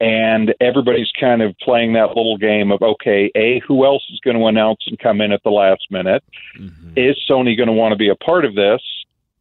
and 0.00 0.52
everybody's 0.60 1.12
kind 1.18 1.40
of 1.40 1.56
playing 1.58 1.92
that 1.92 2.08
little 2.08 2.36
game 2.36 2.72
of 2.72 2.82
okay, 2.82 3.30
a 3.36 3.60
who 3.66 3.84
else 3.84 4.04
is 4.12 4.18
going 4.20 4.36
to 4.36 4.46
announce 4.46 4.80
and 4.86 4.98
come 4.98 5.20
in 5.20 5.30
at 5.30 5.42
the 5.44 5.50
last 5.50 5.86
minute? 5.90 6.24
Mm-hmm. 6.58 6.94
Is 6.96 7.16
Sony 7.30 7.56
going 7.56 7.68
to 7.68 7.72
want 7.72 7.92
to 7.92 7.96
be 7.96 8.08
a 8.08 8.16
part 8.16 8.44
of 8.44 8.56
this 8.56 8.80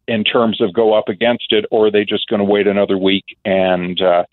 in 0.08 0.24
terms 0.24 0.62
of 0.62 0.74
go 0.74 0.94
up 0.94 1.10
against 1.10 1.52
it, 1.52 1.66
or 1.72 1.88
are 1.88 1.92
they 1.92 2.06
just 2.06 2.28
going 2.28 2.40
to 2.40 2.46
wait 2.46 2.68
another 2.68 2.98
week 2.98 3.38
and 3.44 4.00
uh, 4.02 4.24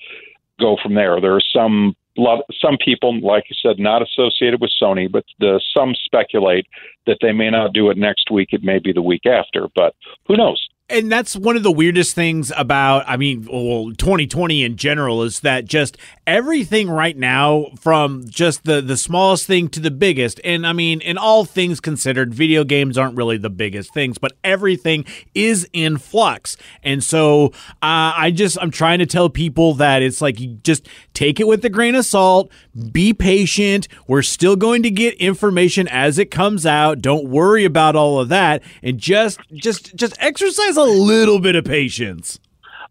go 0.60 0.76
from 0.82 0.94
there? 0.94 1.20
There 1.20 1.34
are 1.34 1.40
some 1.40 1.96
lot, 2.18 2.44
some 2.60 2.76
people, 2.76 3.18
like 3.20 3.44
you 3.48 3.56
said, 3.62 3.78
not 3.78 4.02
associated 4.02 4.60
with 4.60 4.70
Sony, 4.80 5.10
but 5.10 5.24
the, 5.38 5.60
some 5.76 5.94
speculate 5.94 6.66
that 7.06 7.18
they 7.22 7.32
may 7.32 7.50
not 7.50 7.72
do 7.72 7.90
it 7.90 7.96
next 7.96 8.30
week. 8.30 8.50
It 8.52 8.62
may 8.62 8.78
be 8.78 8.92
the 8.92 9.02
week 9.02 9.24
after, 9.26 9.68
but 9.74 9.94
who 10.26 10.36
knows? 10.36 10.67
And 10.90 11.12
that's 11.12 11.36
one 11.36 11.56
of 11.56 11.62
the 11.62 11.72
weirdest 11.72 12.14
things 12.14 12.50
about 12.56 13.04
i 13.06 13.16
mean 13.16 13.46
well 13.50 13.92
2020 13.96 14.64
in 14.64 14.76
general 14.76 15.22
is 15.22 15.40
that 15.40 15.64
just 15.64 15.96
everything 16.26 16.90
right 16.90 17.16
now 17.16 17.66
from 17.80 18.22
just 18.28 18.64
the 18.64 18.82
the 18.82 18.96
smallest 18.96 19.46
thing 19.46 19.66
to 19.66 19.80
the 19.80 19.90
biggest. 19.90 20.40
And 20.44 20.66
i 20.66 20.72
mean 20.72 21.00
in 21.00 21.16
all 21.16 21.44
things 21.46 21.80
considered 21.80 22.34
video 22.34 22.64
games 22.64 22.98
aren't 22.98 23.16
really 23.16 23.38
the 23.38 23.50
biggest 23.50 23.94
things 23.94 24.18
but 24.18 24.32
everything 24.44 25.04
is 25.34 25.68
in 25.72 25.96
flux. 25.96 26.56
And 26.82 27.02
so 27.02 27.46
uh, 27.82 28.12
i 28.16 28.30
just 28.30 28.58
i'm 28.60 28.70
trying 28.70 28.98
to 28.98 29.06
tell 29.06 29.30
people 29.30 29.74
that 29.74 30.02
it's 30.02 30.20
like 30.20 30.38
you 30.38 30.58
just 30.62 30.86
take 31.14 31.40
it 31.40 31.46
with 31.46 31.64
a 31.64 31.70
grain 31.70 31.94
of 31.94 32.04
salt 32.04 32.50
be 32.92 33.12
patient. 33.12 33.88
We're 34.06 34.22
still 34.22 34.56
going 34.56 34.82
to 34.84 34.90
get 34.90 35.14
information 35.14 35.88
as 35.88 36.18
it 36.18 36.30
comes 36.30 36.64
out. 36.64 37.00
Don't 37.00 37.28
worry 37.28 37.64
about 37.64 37.96
all 37.96 38.20
of 38.20 38.28
that. 38.28 38.62
And 38.82 38.98
just 38.98 39.40
just 39.52 39.96
just 39.96 40.14
exercise 40.20 40.76
a 40.78 40.84
little 40.84 41.40
bit 41.40 41.56
of 41.56 41.64
patience. 41.64 42.38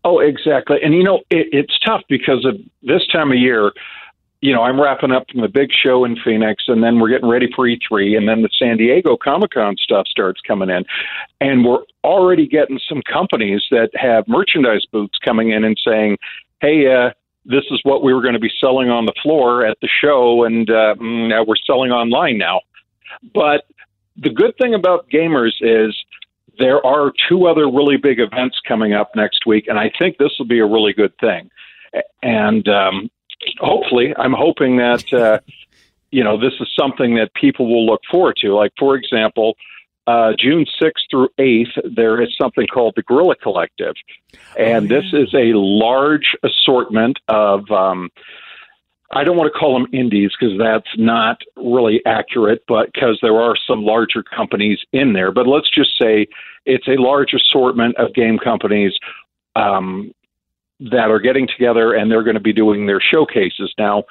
Oh, 0.04 0.20
exactly. 0.20 0.78
And 0.84 0.94
you 0.94 1.04
know, 1.04 1.18
it, 1.30 1.48
it's 1.52 1.78
tough 1.80 2.02
because 2.08 2.46
of 2.46 2.56
this 2.84 3.06
time 3.08 3.32
of 3.32 3.38
year. 3.38 3.72
You 4.40 4.54
know, 4.54 4.62
I'm 4.62 4.80
wrapping 4.80 5.12
up 5.12 5.26
from 5.32 5.42
the 5.42 5.48
big 5.48 5.70
show 5.72 6.06
in 6.06 6.16
Phoenix, 6.24 6.66
and 6.68 6.84
then 6.84 7.00
we're 7.00 7.10
getting 7.10 7.28
ready 7.28 7.50
for 7.56 7.66
E3, 7.66 8.16
and 8.16 8.30
then 8.30 8.44
the 8.44 8.50
San 8.60 8.78
Diego 8.78 9.18
Comic 9.18 9.52
Con 9.52 9.76
stuff 9.78 10.08
starts 10.08 10.40
coming 10.48 10.70
in, 10.70 10.86
and 11.42 11.66
we're 11.66 11.84
already 12.04 12.48
getting 12.48 12.80
some 12.88 13.02
companies 13.12 13.64
that 13.72 13.90
have 13.96 14.28
merchandise 14.28 14.86
booths 14.92 15.18
coming 15.26 15.50
in 15.52 15.64
and 15.64 15.78
saying, 15.84 16.18
"Hey, 16.62 16.86
uh, 16.86 17.10
this 17.46 17.64
is 17.72 17.80
what 17.84 18.04
we 18.04 18.14
were 18.14 18.22
going 18.22 18.36
to 18.36 18.40
be 18.40 18.52
selling 18.62 18.90
on 18.90 19.06
the 19.06 19.14
floor 19.24 19.66
at 19.66 19.78
the 19.82 19.90
show, 19.90 20.44
and 20.44 20.70
uh, 20.70 20.94
mm, 21.00 21.30
now 21.30 21.44
we're 21.44 21.56
selling 21.66 21.92
online 21.92 22.38
now." 22.38 22.62
But 23.34 23.66
the 24.18 24.30
good 24.30 24.56
thing 24.58 24.74
about 24.74 25.10
gamers 25.10 25.54
is 25.62 25.98
there 26.60 26.86
are 26.86 27.12
two 27.30 27.48
other 27.48 27.70
really 27.70 27.98
big 27.98 28.20
events 28.20 28.60
coming 28.68 28.94
up 28.94 29.16
next 29.16 29.46
week, 29.46 29.68
and 29.68 29.80
I 29.80 29.92
think 29.98 30.18
this 30.18 30.32
will 30.38 30.48
be 30.48 30.60
a 30.60 30.66
really 30.66 30.94
good 30.94 31.14
thing. 31.20 31.50
And 32.22 32.68
um, 32.68 33.10
hopefully, 33.60 34.14
I'm 34.18 34.34
hoping 34.34 34.78
that 34.78 35.12
uh, 35.14 35.40
you 36.12 36.24
know 36.24 36.40
this 36.40 36.54
is 36.60 36.70
something 36.78 37.16
that 37.16 37.34
people 37.34 37.68
will 37.68 37.86
look 37.86 38.02
forward 38.10 38.38
to. 38.42 38.54
Like, 38.54 38.72
for 38.78 38.96
example, 38.96 39.56
uh, 40.08 40.34
June 40.40 40.66
6th 40.82 40.92
through 41.12 41.30
8th, 41.38 41.96
there 41.96 42.22
is 42.22 42.36
something 42.40 42.66
called 42.68 42.94
the 42.96 43.04
Guerrilla 43.04 43.36
Collective, 43.36 43.96
and 44.58 44.92
oh, 44.92 44.96
yeah. 44.96 45.02
this 45.02 45.14
is 45.14 45.34
a 45.34 45.54
large 45.54 46.36
assortment 46.44 47.20
of. 47.28 47.70
Um, 47.72 48.10
I 49.12 49.24
don't 49.24 49.38
want 49.38 49.52
to 49.52 49.58
call 49.58 49.74
them 49.74 49.88
indies 49.94 50.32
because 50.38 50.58
that's 50.58 50.88
not 50.98 51.42
really 51.56 52.02
accurate, 52.06 52.64
but 52.68 52.92
because 52.94 53.18
there 53.22 53.40
are 53.40 53.56
some 53.68 53.84
larger 53.84 54.22
companies 54.22 54.80
in 54.92 55.14
there. 55.14 55.32
But 55.32 55.48
let's 55.48 55.70
just 55.70 55.98
say 55.98 56.28
it's 56.66 56.88
a 56.88 57.02
large 57.02 57.34
assortment 57.34 57.96
of 57.96 58.14
game 58.14 58.38
companies 58.38 58.94
um, 59.56 60.14
that 60.80 61.10
are 61.10 61.20
getting 61.20 61.48
together 61.48 61.94
and 61.94 62.12
they're 62.12 62.24
going 62.24 62.36
to 62.36 62.42
be 62.42 62.54
doing 62.54 62.86
their 62.86 63.00
showcases. 63.00 63.74
Now, 63.78 64.04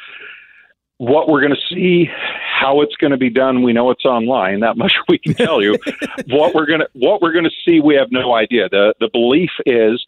what 0.99 1.29
we're 1.29 1.43
going 1.43 1.55
to 1.55 1.75
see, 1.75 2.09
how 2.41 2.81
it's 2.81 2.97
going 2.97 3.11
to 3.11 3.19
be 3.19 3.29
done, 3.29 3.63
we 3.63 3.75
know 3.75 3.91
it's 3.91 4.07
online. 4.07 4.61
That 4.61 4.77
much 4.79 4.95
we 5.09 5.19
can 5.19 5.35
tell 5.35 5.63
you. 5.63 5.79
what 6.29 6.55
we're 6.55 6.67
going 6.67 6.81
to 6.81 6.89
what 6.95 7.21
we're 7.21 7.33
going 7.33 7.45
to 7.45 7.51
see, 7.65 7.81
we 7.81 7.95
have 7.97 8.09
no 8.11 8.35
idea. 8.35 8.69
the 8.71 8.95
The 8.99 9.11
belief 9.13 9.51
is 9.67 10.03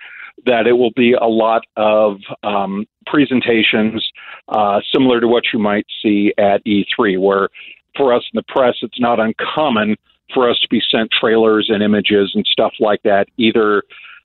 that 0.47 0.67
it 0.67 0.73
will 0.73 0.93
be 0.93 1.13
a 1.13 1.27
lot 1.27 1.65
of 1.77 2.19
um, 2.43 2.87
presentations 3.07 4.07
uh, 4.49 4.81
similar 4.93 5.21
to 5.21 5.29
what 5.29 5.45
you 5.53 5.59
might 5.59 5.87
see 6.03 6.33
at 6.39 6.65
E3, 6.65 7.19
where 7.19 7.49
for 7.97 8.15
us 8.15 8.25
in 8.33 8.37
the 8.37 8.45
press, 8.45 8.77
it's 8.83 9.01
not 9.01 9.19
uncommon 9.21 9.97
for 10.33 10.49
us 10.49 10.59
to 10.61 10.69
be 10.69 10.81
sent 10.91 11.11
trailers 11.11 11.69
and 11.73 11.83
images 11.83 12.33
and 12.35 12.47
stuff 12.47 12.73
like 12.81 13.03
that, 13.03 13.29
either 13.37 13.83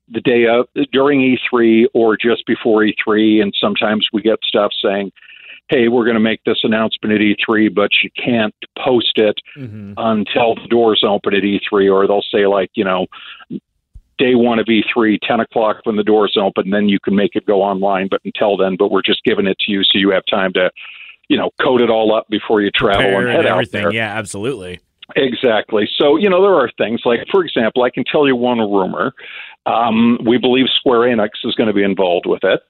the 0.10 0.21
day 0.21 0.45
of 0.45 0.67
during 0.91 1.38
E3 1.54 1.86
or 1.93 2.17
just 2.17 2.45
before 2.45 2.82
E3. 2.82 3.41
And 3.41 3.54
sometimes 3.60 4.08
we 4.12 4.21
get 4.21 4.39
stuff 4.43 4.71
saying, 4.84 5.12
hey, 5.69 5.88
we're 5.88 6.04
going 6.04 6.15
to 6.15 6.19
make 6.19 6.43
this 6.43 6.60
announcement 6.63 7.15
at 7.15 7.21
E3, 7.21 7.73
but 7.73 7.89
you 8.04 8.10
can't 8.21 8.54
post 8.84 9.13
it 9.17 9.39
until 9.97 10.56
the 10.56 10.67
doors 10.69 11.04
open 11.08 11.34
at 11.34 11.43
E3, 11.43 11.91
or 11.91 12.06
they'll 12.06 12.21
say 12.34 12.45
like, 12.45 12.69
you 12.76 12.84
know, 12.84 13.08
day 14.23 14.36
one 14.36 14.59
of 14.59 14.67
E3, 14.67 15.19
10 15.21 15.39
o'clock 15.41 15.77
when 15.83 15.97
the 15.97 16.03
doors 16.03 16.38
open, 16.39 16.69
then 16.69 16.88
you 16.88 16.99
can 16.99 17.15
make 17.15 17.36
it 17.36 17.45
go 17.45 17.62
online. 17.62 18.07
But 18.09 18.21
until 18.23 18.55
then, 18.55 18.75
but 18.77 18.91
we're 18.91 19.01
just 19.01 19.23
giving 19.23 19.47
it 19.47 19.57
to 19.59 19.71
you 19.71 19.83
so 19.83 19.97
you 19.97 20.12
have 20.12 20.23
time 20.29 20.53
to, 20.53 20.71
you 21.27 21.38
know, 21.38 21.49
code 21.62 21.81
it 21.81 21.89
all 21.89 22.15
up 22.15 22.27
before 22.29 22.62
you 22.62 22.71
travel 22.71 23.03
Prepare 23.03 23.27
and 23.27 23.29
head 23.29 23.45
out 23.45 23.53
everything. 23.53 23.83
there. 23.83 23.93
Yeah, 23.93 24.17
absolutely. 24.17 24.79
Exactly. 25.15 25.89
So, 25.97 26.15
you 26.15 26.29
know, 26.29 26.41
there 26.41 26.55
are 26.55 26.71
things 26.77 27.01
like, 27.03 27.19
for 27.29 27.43
example, 27.43 27.83
I 27.83 27.89
can 27.89 28.05
tell 28.05 28.25
you 28.25 28.36
one 28.36 28.59
rumor. 28.59 29.13
Um, 29.65 30.17
we 30.25 30.38
believe 30.38 30.67
Square 30.73 31.15
Enix 31.15 31.29
is 31.43 31.55
going 31.55 31.67
to 31.67 31.73
be 31.73 31.83
involved 31.83 32.25
with 32.25 32.43
it. 32.43 32.62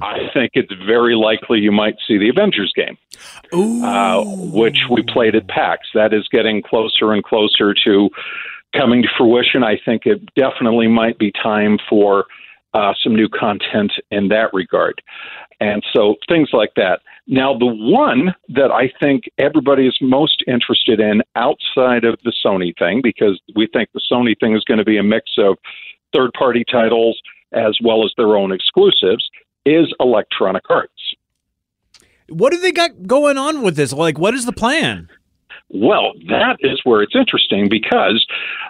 I 0.00 0.30
think 0.32 0.52
it's 0.54 0.72
very 0.86 1.14
likely 1.14 1.58
you 1.58 1.72
might 1.72 1.96
see 2.06 2.16
the 2.16 2.30
Avengers 2.30 2.72
game, 2.74 2.96
uh, 3.52 4.24
which 4.24 4.78
we 4.90 5.02
played 5.02 5.34
at 5.34 5.46
PAX. 5.48 5.88
That 5.92 6.14
is 6.14 6.26
getting 6.28 6.62
closer 6.62 7.12
and 7.12 7.22
closer 7.22 7.74
to 7.84 8.08
coming 8.76 9.02
to 9.02 9.08
fruition. 9.16 9.62
I 9.62 9.78
think 9.84 10.02
it 10.06 10.20
definitely 10.34 10.88
might 10.88 11.18
be 11.18 11.32
time 11.32 11.78
for 11.88 12.26
uh, 12.74 12.92
some 13.02 13.14
new 13.14 13.28
content 13.28 13.92
in 14.10 14.28
that 14.28 14.52
regard. 14.52 15.00
And 15.60 15.82
so 15.92 16.16
things 16.28 16.50
like 16.52 16.72
that. 16.76 17.00
Now, 17.26 17.56
the 17.58 17.66
one 17.66 18.34
that 18.48 18.70
I 18.70 18.92
think 19.00 19.24
everybody 19.38 19.86
is 19.86 19.96
most 20.00 20.44
interested 20.46 21.00
in 21.00 21.22
outside 21.34 22.04
of 22.04 22.18
the 22.24 22.32
Sony 22.44 22.72
thing, 22.78 23.00
because 23.02 23.40
we 23.56 23.66
think 23.72 23.88
the 23.92 24.00
Sony 24.10 24.38
thing 24.38 24.54
is 24.56 24.64
going 24.64 24.78
to 24.78 24.84
be 24.84 24.98
a 24.98 25.02
mix 25.02 25.32
of 25.36 25.58
third 26.14 26.32
party 26.32 26.64
titles 26.70 27.20
as 27.52 27.76
well 27.82 28.04
as 28.04 28.12
their 28.16 28.36
own 28.36 28.52
exclusives, 28.52 29.28
is 29.64 29.92
Electronic 30.00 30.62
Arts. 30.70 30.92
What 32.28 32.52
do 32.52 32.58
they 32.58 32.72
got 32.72 33.06
going 33.06 33.38
on 33.38 33.62
with 33.62 33.76
this? 33.76 33.92
Like, 33.92 34.18
what 34.18 34.34
is 34.34 34.44
the 34.44 34.52
plan? 34.52 35.08
Well, 35.70 36.12
that 36.28 36.56
is 36.60 36.80
where 36.84 37.02
it's 37.02 37.14
interesting 37.14 37.68
because 37.68 38.26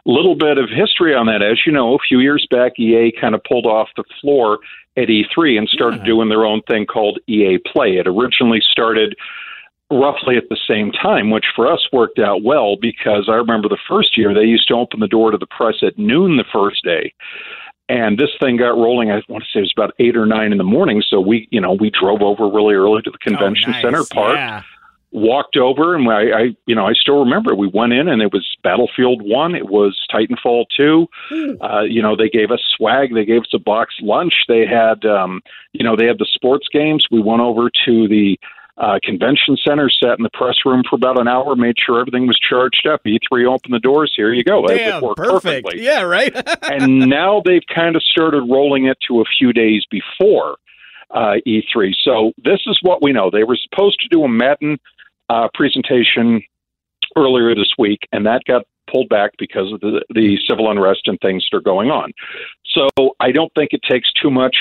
a 0.06 0.10
little 0.10 0.34
bit 0.34 0.58
of 0.58 0.68
history 0.68 1.14
on 1.14 1.26
that. 1.26 1.42
As 1.42 1.58
you 1.66 1.72
know, 1.72 1.94
a 1.94 1.98
few 1.98 2.20
years 2.20 2.46
back, 2.50 2.78
EA 2.78 3.12
kind 3.20 3.34
of 3.34 3.42
pulled 3.44 3.66
off 3.66 3.88
the 3.96 4.04
floor 4.20 4.58
at 4.96 5.08
E3 5.08 5.58
and 5.58 5.68
started 5.68 6.02
doing 6.04 6.28
their 6.28 6.44
own 6.44 6.60
thing 6.62 6.86
called 6.86 7.20
EA 7.28 7.58
Play. 7.58 7.98
It 7.98 8.08
originally 8.08 8.60
started 8.60 9.14
roughly 9.90 10.36
at 10.36 10.48
the 10.50 10.58
same 10.68 10.92
time, 10.92 11.30
which 11.30 11.46
for 11.54 11.70
us 11.72 11.86
worked 11.92 12.18
out 12.18 12.42
well 12.42 12.76
because 12.76 13.28
I 13.28 13.34
remember 13.34 13.68
the 13.68 13.78
first 13.88 14.18
year 14.18 14.34
they 14.34 14.42
used 14.42 14.68
to 14.68 14.74
open 14.74 15.00
the 15.00 15.06
door 15.06 15.30
to 15.30 15.38
the 15.38 15.46
press 15.46 15.76
at 15.82 15.98
noon 15.98 16.36
the 16.36 16.44
first 16.52 16.84
day. 16.84 17.14
And 17.88 18.18
this 18.18 18.28
thing 18.38 18.58
got 18.58 18.76
rolling. 18.76 19.10
I 19.10 19.22
want 19.28 19.44
to 19.44 19.50
say 19.50 19.60
it 19.60 19.62
was 19.62 19.72
about 19.74 19.94
eight 19.98 20.14
or 20.14 20.26
nine 20.26 20.52
in 20.52 20.58
the 20.58 20.64
morning. 20.64 21.02
So 21.08 21.20
we, 21.20 21.48
you 21.50 21.60
know, 21.60 21.72
we 21.72 21.90
drove 21.90 22.20
over 22.20 22.46
really 22.46 22.74
early 22.74 23.00
to 23.02 23.10
the 23.10 23.16
oh, 23.16 23.30
convention 23.30 23.70
Oh, 23.70 23.72
nice. 23.72 23.82
center, 23.82 24.04
parked, 24.12 24.36
Yeah. 24.36 24.62
Walked 25.10 25.56
over 25.56 25.94
and 25.94 26.06
I, 26.08 26.20
I 26.38 26.42
you 26.66 26.74
know 26.74 26.86
I 26.86 26.92
still 26.92 27.20
remember 27.20 27.54
we 27.54 27.70
went 27.72 27.92
in 27.94 28.08
and 28.08 28.20
it 28.20 28.32
was 28.32 28.46
Battlefield 28.62 29.22
One, 29.22 29.54
it 29.54 29.66
was 29.68 29.98
Titanfall 30.12 30.66
Two. 30.76 31.08
Uh, 31.60 31.80
you 31.82 32.02
know 32.02 32.14
they 32.16 32.28
gave 32.28 32.50
us 32.50 32.60
swag, 32.76 33.14
they 33.14 33.24
gave 33.24 33.42
us 33.42 33.50
a 33.54 33.58
box 33.58 33.94
lunch. 34.02 34.34
They 34.48 34.66
had 34.66 35.04
um, 35.06 35.40
you 35.72 35.84
know 35.84 35.96
they 35.96 36.06
had 36.06 36.18
the 36.18 36.28
sports 36.32 36.66
games. 36.72 37.06
We 37.10 37.20
went 37.22 37.40
over 37.40 37.70
to 37.86 38.08
the 38.08 38.38
uh, 38.76 38.98
convention 39.02 39.56
center, 39.66 39.90
sat 39.90 40.18
in 40.18 40.22
the 40.22 40.30
press 40.34 40.54
room 40.64 40.82
for 40.88 40.94
about 40.94 41.18
an 41.20 41.26
hour, 41.26 41.56
made 41.56 41.74
sure 41.84 41.98
everything 42.00 42.28
was 42.28 42.38
charged 42.38 42.86
up. 42.86 43.00
E3 43.04 43.44
opened 43.52 43.74
the 43.74 43.80
doors. 43.80 44.12
Here 44.14 44.32
you 44.32 44.44
go. 44.44 44.64
It- 44.66 44.76
it 44.98 45.02
worked 45.02 45.18
perfectly 45.18 45.82
Yeah, 45.84 46.02
right. 46.02 46.32
and 46.70 47.00
now 47.08 47.42
they've 47.44 47.66
kind 47.74 47.96
of 47.96 48.04
started 48.04 48.42
rolling 48.48 48.86
it 48.86 48.96
to 49.08 49.20
a 49.20 49.24
few 49.36 49.52
days 49.52 49.84
before 49.90 50.58
uh, 51.10 51.36
E3. 51.44 51.92
So 52.04 52.30
this 52.44 52.60
is 52.68 52.78
what 52.82 53.02
we 53.02 53.12
know. 53.12 53.30
They 53.32 53.42
were 53.42 53.56
supposed 53.56 53.98
to 54.02 54.08
do 54.10 54.22
a 54.22 54.28
Madden 54.28 54.78
uh, 55.28 55.48
presentation 55.54 56.42
earlier 57.16 57.54
this 57.54 57.72
week, 57.78 58.00
and 58.12 58.26
that 58.26 58.42
got 58.46 58.64
pulled 58.90 59.08
back 59.08 59.32
because 59.38 59.72
of 59.72 59.80
the, 59.80 60.04
the 60.14 60.38
civil 60.48 60.70
unrest 60.70 61.02
and 61.06 61.18
things 61.20 61.46
that 61.50 61.56
are 61.56 61.62
going 61.62 61.90
on. 61.90 62.12
So 62.66 62.88
I 63.20 63.32
don't 63.32 63.52
think 63.54 63.72
it 63.72 63.82
takes 63.82 64.10
too 64.12 64.30
much 64.30 64.56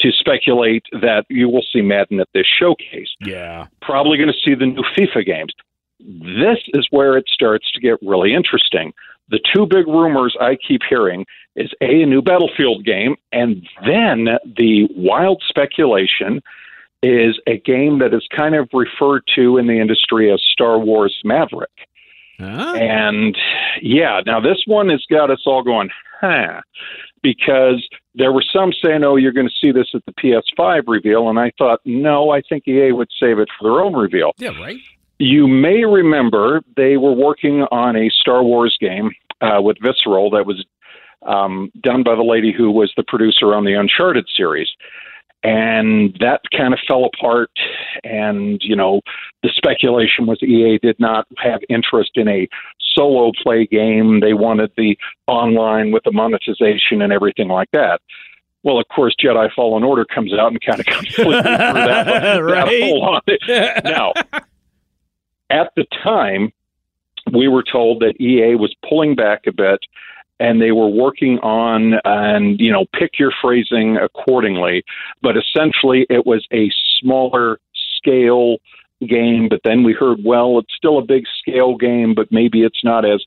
to 0.00 0.10
speculate 0.12 0.84
that 0.92 1.24
you 1.30 1.48
will 1.48 1.64
see 1.72 1.80
Madden 1.80 2.20
at 2.20 2.28
this 2.34 2.46
showcase 2.46 3.08
yeah. 3.20 3.66
probably 3.80 4.18
going 4.18 4.28
to 4.28 4.38
see 4.44 4.54
the 4.54 4.66
new 4.66 4.82
FIFA 4.96 5.24
games. 5.24 5.54
This 5.98 6.58
is 6.74 6.86
where 6.90 7.16
it 7.16 7.24
starts 7.28 7.70
to 7.72 7.80
get 7.80 7.96
really 8.02 8.34
interesting. 8.34 8.92
The 9.30 9.40
two 9.54 9.66
big 9.66 9.86
rumors 9.86 10.36
I 10.40 10.56
keep 10.56 10.82
hearing 10.88 11.24
is 11.56 11.72
A, 11.80 12.02
a 12.02 12.06
new 12.06 12.20
Battlefield 12.20 12.84
game, 12.84 13.16
and 13.32 13.66
then 13.86 14.28
the 14.56 14.86
wild 14.94 15.42
speculation 15.48 16.42
is 17.02 17.38
a 17.46 17.58
game 17.58 17.98
that 18.00 18.14
is 18.14 18.26
kind 18.34 18.54
of 18.54 18.68
referred 18.72 19.22
to 19.36 19.58
in 19.58 19.66
the 19.66 19.80
industry 19.80 20.32
as 20.32 20.40
Star 20.52 20.78
Wars 20.78 21.16
Maverick. 21.24 21.70
Huh? 22.38 22.74
And 22.74 23.36
yeah, 23.80 24.20
now 24.26 24.40
this 24.40 24.62
one 24.66 24.88
has 24.90 25.04
got 25.10 25.30
us 25.30 25.42
all 25.46 25.62
going, 25.62 25.88
huh, 26.20 26.60
because 27.22 27.86
there 28.14 28.32
were 28.32 28.44
some 28.52 28.72
saying, 28.84 29.04
oh, 29.04 29.16
you're 29.16 29.32
going 29.32 29.48
to 29.48 29.66
see 29.66 29.72
this 29.72 29.88
at 29.94 30.02
the 30.06 30.12
PS5 30.12 30.84
reveal. 30.86 31.28
And 31.28 31.38
I 31.38 31.52
thought, 31.58 31.80
no, 31.84 32.30
I 32.30 32.42
think 32.46 32.66
EA 32.66 32.92
would 32.92 33.08
save 33.18 33.38
it 33.38 33.48
for 33.58 33.64
their 33.64 33.84
own 33.84 33.94
reveal. 33.94 34.32
Yeah, 34.38 34.58
right. 34.60 34.76
You 35.18 35.46
may 35.46 35.84
remember 35.84 36.60
they 36.76 36.98
were 36.98 37.12
working 37.12 37.62
on 37.70 37.96
a 37.96 38.10
Star 38.20 38.42
Wars 38.42 38.76
game 38.80 39.10
uh, 39.40 39.62
with 39.62 39.78
Visceral 39.82 40.30
that 40.30 40.44
was 40.44 40.64
um, 41.26 41.70
done 41.80 42.02
by 42.02 42.14
the 42.14 42.22
lady 42.22 42.52
who 42.56 42.70
was 42.70 42.92
the 42.96 43.02
producer 43.02 43.54
on 43.54 43.64
the 43.64 43.72
Uncharted 43.72 44.26
series. 44.36 44.68
And 45.46 46.16
that 46.20 46.40
kind 46.56 46.74
of 46.74 46.80
fell 46.88 47.04
apart. 47.04 47.50
And, 48.02 48.60
you 48.64 48.74
know, 48.74 49.00
the 49.42 49.50
speculation 49.54 50.26
was 50.26 50.42
EA 50.42 50.78
did 50.82 50.98
not 50.98 51.26
have 51.38 51.60
interest 51.68 52.12
in 52.16 52.26
a 52.26 52.48
solo 52.80 53.30
play 53.42 53.66
game. 53.66 54.20
They 54.20 54.34
wanted 54.34 54.72
the 54.76 54.98
online 55.28 55.92
with 55.92 56.02
the 56.04 56.10
monetization 56.12 57.00
and 57.00 57.12
everything 57.12 57.48
like 57.48 57.70
that. 57.72 58.00
Well, 58.64 58.78
of 58.80 58.88
course, 58.88 59.14
Jedi 59.22 59.48
Fallen 59.54 59.84
Order 59.84 60.04
comes 60.04 60.32
out 60.34 60.50
and 60.50 60.60
kind 60.60 60.80
of 60.80 60.86
completely 60.86 61.22
threw 61.24 61.42
that, 61.42 62.04
that 62.06 62.38
Right. 62.38 62.82
whole 62.82 63.04
on 63.04 63.20
it. 63.28 63.40
Now, 63.84 64.12
at 65.50 65.70
the 65.76 65.84
time, 66.02 66.52
we 67.32 67.46
were 67.46 67.62
told 67.62 68.00
that 68.00 68.20
EA 68.20 68.56
was 68.56 68.74
pulling 68.88 69.14
back 69.14 69.42
a 69.46 69.52
bit 69.52 69.78
and 70.38 70.60
they 70.60 70.72
were 70.72 70.88
working 70.88 71.38
on 71.38 71.94
and 72.04 72.60
you 72.60 72.70
know 72.70 72.86
pick 72.98 73.18
your 73.18 73.32
phrasing 73.40 73.96
accordingly. 73.96 74.84
But 75.22 75.36
essentially 75.36 76.06
it 76.10 76.26
was 76.26 76.46
a 76.52 76.70
smaller 77.00 77.58
scale 77.96 78.58
game 79.06 79.48
but 79.48 79.60
then 79.62 79.82
we 79.82 79.92
heard 79.92 80.18
well 80.24 80.58
it's 80.58 80.72
still 80.74 80.98
a 80.98 81.04
big 81.04 81.24
scale 81.38 81.76
game 81.76 82.14
but 82.14 82.32
maybe 82.32 82.62
it's 82.62 82.82
not 82.82 83.04
as 83.04 83.22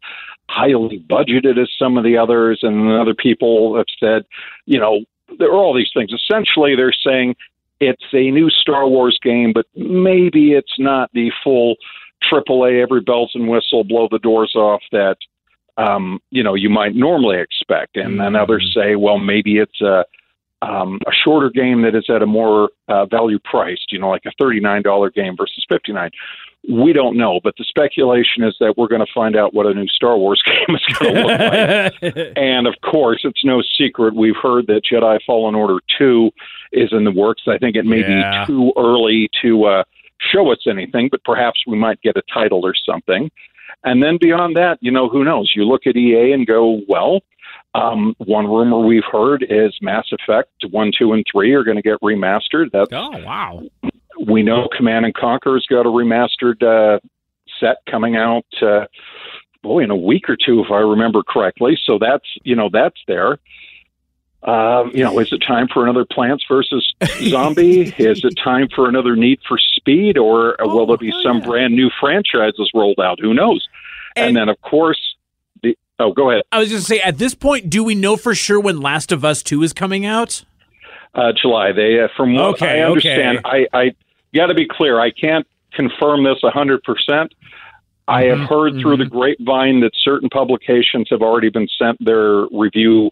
highly 0.50 1.00
budgeted 1.08 1.62
as 1.62 1.70
some 1.78 1.98
of 1.98 2.04
the 2.04 2.18
others. 2.18 2.60
And 2.64 2.92
other 2.92 3.14
people 3.14 3.78
have 3.78 3.88
said 4.00 4.24
you 4.66 4.80
know 4.80 5.02
there 5.38 5.50
are 5.50 5.58
all 5.58 5.76
these 5.76 5.92
things. 5.94 6.12
Essentially 6.12 6.76
they're 6.76 6.94
saying 6.94 7.36
it's 7.80 8.04
a 8.14 8.32
new 8.32 8.50
Star 8.50 8.88
Wars 8.88 9.20
game 9.24 9.54
but 9.54 9.66
maybe 9.76 10.54
it's 10.54 10.80
not 10.80 11.10
the 11.14 11.32
full 11.44 11.76
AAA 12.32 12.82
every 12.82 13.02
bells 13.02 13.32
and 13.34 13.48
whistle 13.48 13.84
blow 13.84 14.08
the 14.12 14.20
doors 14.20 14.54
off 14.56 14.82
that 14.92 15.18
um, 15.80 16.20
you 16.30 16.44
know 16.44 16.56
you 16.56 16.70
might 16.70 16.96
normally 16.96 17.38
expect, 17.40 17.98
and 17.98 18.20
then 18.20 18.36
others 18.36 18.72
say, 18.76 18.96
well, 18.96 19.18
maybe 19.18 19.58
it's 19.58 19.82
a 19.82 20.06
um, 20.62 21.00
a 21.08 21.12
shorter 21.24 21.50
game 21.50 21.84
that 21.84 21.96
is 21.96 22.06
at 22.10 22.22
a 22.22 22.26
more 22.26 22.70
uh, 22.90 23.06
value 23.06 23.40
priced, 23.46 23.92
you 23.94 24.00
know, 24.00 24.10
like 24.10 24.24
a 24.26 24.32
thirty 24.40 24.60
nine 24.60 24.82
dollar 24.82 25.10
game 25.10 25.36
versus 25.38 25.66
fifty 25.70 25.94
nine. 25.94 26.10
We 26.70 26.92
don't 26.92 27.16
know, 27.16 27.40
but 27.42 27.54
the 27.58 27.64
speculation 27.64 28.44
is 28.44 28.54
that 28.60 28.74
we're 28.78 28.90
going 28.90 29.00
to 29.06 29.12
find 29.16 29.38
out 29.38 29.54
what 29.54 29.66
a 29.66 29.74
new 29.74 29.88
Star 29.88 30.18
Wars 30.18 30.42
game 30.46 30.76
is 30.76 30.98
going 31.00 31.16
to 31.16 31.22
look 31.22 31.40
like. 31.40 32.34
and 32.36 32.68
of 32.68 32.76
course, 32.84 33.22
it's 33.24 33.46
no 33.46 33.62
secret 33.78 34.14
we've 34.14 34.36
heard 34.36 34.68
that 34.68 34.82
Jedi 34.84 35.20
Fallen 35.26 35.56
Order 35.56 35.78
two 35.98 36.30
is 36.74 36.90
in 36.92 37.06
the 37.06 37.12
works. 37.12 37.44
I 37.48 37.58
think 37.58 37.78
it 37.78 37.86
may 37.86 38.02
Yeah. 38.02 38.42
be 38.46 38.48
too 38.52 38.74
early 38.78 39.30
to 39.42 39.64
uh, 39.64 39.84
show 40.20 40.52
us 40.52 40.60
anything, 40.68 41.08
but 41.10 41.24
perhaps 41.24 41.62
we 41.66 41.78
might 41.78 42.02
get 42.02 42.18
a 42.18 42.22
title 42.34 42.66
or 42.66 42.74
something. 42.76 43.32
And 43.84 44.04
then 44.04 44.18
beyond 44.20 44.58
that, 44.58 44.78
you 44.82 44.92
know, 44.92 45.08
who 45.08 45.24
knows? 45.24 45.54
You 45.56 45.64
look 45.64 45.88
at 45.88 45.96
EA 45.96 46.34
and 46.34 46.46
go, 46.46 46.82
well, 46.88 47.22
um, 47.76 48.16
one 48.18 48.46
rumor 48.48 48.80
we've 48.80 49.04
heard 49.10 49.46
is 49.48 49.78
Mass 49.82 50.06
Effect 50.12 50.50
1, 50.70 50.92
2, 50.98 51.14
and 51.14 51.26
3 51.32 51.54
are 51.54 51.64
going 51.64 51.78
to 51.78 51.84
get 51.84 52.00
remastered. 52.02 52.72
That's, 52.72 52.90
oh, 52.92 53.12
wow. 53.24 53.64
we 54.28 54.44
know 54.44 54.68
Command 54.76 55.06
and 55.06 55.14
Conquer's 55.14 55.66
got 55.70 55.86
a 55.86 55.90
remastered 55.90 56.62
uh, 56.64 57.00
set 57.60 57.78
coming 57.90 58.16
out, 58.16 58.46
uh, 58.62 58.86
boy, 59.62 59.84
in 59.84 59.92
a 59.92 59.96
week 59.96 60.30
or 60.30 60.38
two, 60.38 60.62
if 60.62 60.72
I 60.72 60.80
remember 60.80 61.22
correctly. 61.24 61.78
So 61.86 61.98
that's, 62.00 62.26
you 62.44 62.56
know, 62.56 62.70
that's 62.72 63.00
there. 63.08 63.40
Um, 64.44 64.92
you 64.94 65.04
know, 65.04 65.20
is 65.20 65.32
it 65.34 65.40
time 65.40 65.68
for 65.68 65.84
another 65.84 66.06
Plants 66.06 66.46
versus 66.50 66.94
Zombie? 67.24 67.82
is 67.98 68.24
it 68.24 68.34
time 68.42 68.68
for 68.74 68.88
another 68.88 69.16
Need 69.16 69.40
for 69.48 69.58
Speed, 69.76 70.18
or 70.18 70.56
will 70.60 70.86
there 70.88 70.98
be 70.98 71.14
some 71.24 71.42
brand 71.42 71.76
new 71.76 71.90
franchises 72.00 72.72
rolled 72.74 73.00
out? 73.00 73.20
Who 73.20 73.34
knows? 73.34 73.68
And, 74.16 74.28
And- 74.30 74.38
then, 74.38 74.50
of 74.50 74.62
course, 74.62 75.00
the 75.62 75.78
oh, 76.00 76.14
go 76.14 76.30
ahead. 76.30 76.44
I 76.52 76.60
was 76.60 76.70
just 76.70 76.90
gonna 76.90 77.00
say, 77.00 77.06
at 77.06 77.18
this 77.18 77.36
point, 77.36 77.70
do 77.70 77.84
we 77.84 77.96
know 77.96 78.16
for 78.16 78.34
sure 78.34 78.60
when 78.60 78.80
Last 78.80 79.12
of 79.12 79.26
Us 79.26 79.44
Two 79.44 79.62
is 79.62 79.74
coming 79.74 80.06
out? 80.06 80.44
Uh, 81.14 81.34
July. 81.40 81.72
They, 81.74 82.00
uh, 82.00 82.08
from 82.16 82.34
what 82.36 82.56
Okay, 82.56 82.82
I 82.82 82.86
understand, 82.86 83.42
I, 83.44 83.68
I 83.74 83.92
got 84.34 84.48
to 84.48 84.54
be 84.54 84.68
clear. 84.70 85.00
I 85.00 85.12
can't 85.12 85.46
confirm 85.74 86.24
this 86.24 86.38
100%. 86.44 87.30
I 88.08 88.24
have 88.24 88.40
heard 88.40 88.74
through 88.82 88.98
the 88.98 89.06
grapevine 89.06 89.82
that 89.82 89.92
certain 90.04 90.30
publications 90.30 91.08
have 91.12 91.22
already 91.22 91.50
been 91.50 91.68
sent 91.78 92.04
their 92.04 92.46
review 92.52 93.12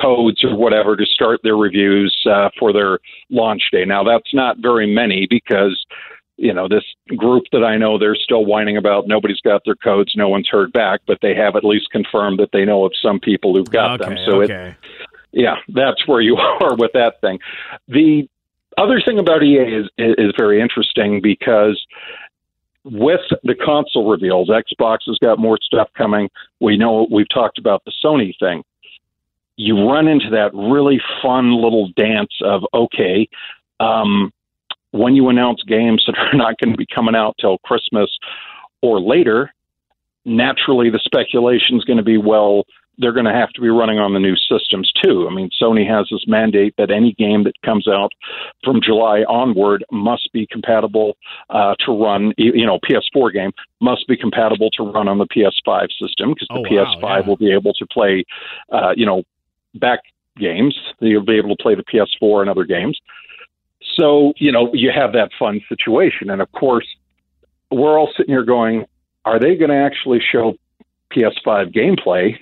codes 0.00 0.42
or 0.44 0.56
whatever 0.56 0.96
to 0.96 1.04
start 1.06 1.40
their 1.42 1.56
reviews 1.56 2.14
uh, 2.30 2.50
for 2.58 2.72
their 2.72 2.98
launch 3.30 3.62
day. 3.72 3.84
Now, 3.84 4.02
that's 4.04 4.32
not 4.32 4.58
very 4.58 4.92
many 4.92 5.26
because, 5.28 5.84
you 6.36 6.52
know, 6.52 6.68
this 6.68 6.84
group 7.16 7.44
that 7.52 7.64
I 7.64 7.76
know, 7.76 7.98
they're 7.98 8.16
still 8.16 8.44
whining 8.44 8.76
about 8.76 9.06
nobody's 9.06 9.40
got 9.40 9.62
their 9.64 9.76
codes, 9.76 10.12
no 10.16 10.28
one's 10.28 10.48
heard 10.48 10.72
back, 10.72 11.00
but 11.06 11.18
they 11.22 11.34
have 11.34 11.56
at 11.56 11.64
least 11.64 11.90
confirmed 11.90 12.38
that 12.38 12.50
they 12.52 12.64
know 12.64 12.84
of 12.84 12.92
some 13.00 13.20
people 13.20 13.54
who've 13.54 13.70
got 13.70 14.00
them. 14.00 14.12
Okay, 14.12 14.24
So 14.26 14.40
it, 14.40 14.76
yeah, 15.32 15.56
that's 15.68 16.06
where 16.06 16.20
you 16.20 16.36
are 16.60 16.74
with 16.76 16.92
that 16.94 17.20
thing. 17.20 17.38
The 17.88 18.28
other 18.78 19.00
thing 19.04 19.18
about 19.18 19.42
EA 19.42 19.82
is 19.82 19.90
is 19.98 20.32
very 20.36 20.60
interesting 20.60 21.20
because 21.22 21.84
with 22.84 23.20
the 23.44 23.54
console 23.54 24.10
reveals, 24.10 24.48
Xbox 24.48 24.98
has 25.06 25.18
got 25.22 25.38
more 25.38 25.58
stuff 25.62 25.88
coming. 25.96 26.28
We 26.60 26.76
know 26.76 27.06
we've 27.10 27.28
talked 27.28 27.58
about 27.58 27.82
the 27.84 27.92
Sony 28.04 28.32
thing. 28.40 28.62
You 29.56 29.88
run 29.88 30.08
into 30.08 30.30
that 30.30 30.50
really 30.54 31.00
fun 31.22 31.54
little 31.54 31.90
dance 31.96 32.32
of 32.42 32.62
okay, 32.74 33.28
um, 33.80 34.32
when 34.92 35.14
you 35.14 35.28
announce 35.28 35.62
games 35.62 36.04
that 36.06 36.16
are 36.18 36.36
not 36.36 36.58
going 36.58 36.72
to 36.72 36.78
be 36.78 36.86
coming 36.92 37.14
out 37.14 37.36
till 37.40 37.58
Christmas 37.58 38.10
or 38.82 39.00
later, 39.00 39.52
naturally 40.24 40.90
the 40.90 41.00
speculation 41.04 41.76
is 41.76 41.84
going 41.84 41.98
to 41.98 42.02
be 42.04 42.18
well 42.18 42.64
they're 42.98 43.12
going 43.12 43.26
to 43.26 43.32
have 43.32 43.50
to 43.50 43.60
be 43.60 43.68
running 43.68 43.98
on 43.98 44.12
the 44.12 44.20
new 44.20 44.36
systems 44.36 44.92
too. 45.02 45.26
I 45.28 45.34
mean, 45.34 45.48
Sony 45.60 45.88
has 45.88 46.06
this 46.10 46.24
mandate 46.26 46.74
that 46.76 46.90
any 46.90 47.14
game 47.14 47.44
that 47.44 47.54
comes 47.64 47.88
out 47.88 48.12
from 48.62 48.80
July 48.82 49.20
onward 49.28 49.84
must 49.90 50.30
be 50.32 50.46
compatible 50.50 51.16
uh, 51.50 51.74
to 51.86 51.92
run. 51.92 52.32
You 52.36 52.66
know, 52.66 52.78
PS4 52.88 53.32
game 53.32 53.50
must 53.80 54.06
be 54.08 54.16
compatible 54.16 54.70
to 54.72 54.82
run 54.82 55.08
on 55.08 55.18
the 55.18 55.26
PS5 55.26 55.88
system 56.00 56.34
because 56.34 56.48
the 56.48 56.58
Oh, 56.58 56.62
PS5 56.64 57.02
yeah. 57.02 57.20
will 57.26 57.36
be 57.36 57.50
able 57.50 57.72
to 57.74 57.86
play, 57.86 58.24
uh, 58.70 58.92
you 58.94 59.06
know, 59.06 59.22
back 59.74 60.00
games. 60.36 60.76
You'll 61.00 61.24
be 61.24 61.36
able 61.36 61.54
to 61.54 61.62
play 61.62 61.74
the 61.74 61.84
PS4 61.84 62.40
and 62.42 62.50
other 62.50 62.64
games. 62.64 62.98
So 63.98 64.32
you 64.36 64.52
know, 64.52 64.70
you 64.72 64.90
have 64.94 65.12
that 65.12 65.30
fun 65.38 65.60
situation, 65.68 66.30
and 66.30 66.40
of 66.40 66.50
course, 66.52 66.86
we're 67.70 67.98
all 67.98 68.10
sitting 68.16 68.32
here 68.32 68.44
going, 68.44 68.86
"Are 69.24 69.38
they 69.38 69.56
going 69.56 69.70
to 69.70 69.76
actually 69.76 70.20
show 70.20 70.54
PS5 71.12 71.74
gameplay?" 71.74 72.38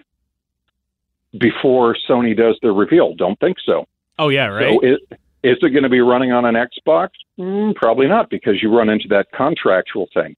before 1.38 1.96
Sony 2.08 2.36
does 2.36 2.58
the 2.62 2.72
reveal. 2.72 3.14
Don't 3.14 3.38
think 3.38 3.58
so. 3.64 3.86
Oh 4.18 4.28
yeah, 4.28 4.46
right. 4.46 4.74
So 4.74 4.80
it, 4.80 5.00
is 5.42 5.56
it 5.62 5.70
going 5.70 5.84
to 5.84 5.88
be 5.88 6.00
running 6.00 6.32
on 6.32 6.44
an 6.44 6.54
Xbox? 6.54 7.10
Mm, 7.38 7.74
probably 7.74 8.06
not, 8.06 8.28
because 8.28 8.62
you 8.62 8.74
run 8.74 8.88
into 8.88 9.08
that 9.08 9.32
contractual 9.32 10.08
thing. 10.12 10.36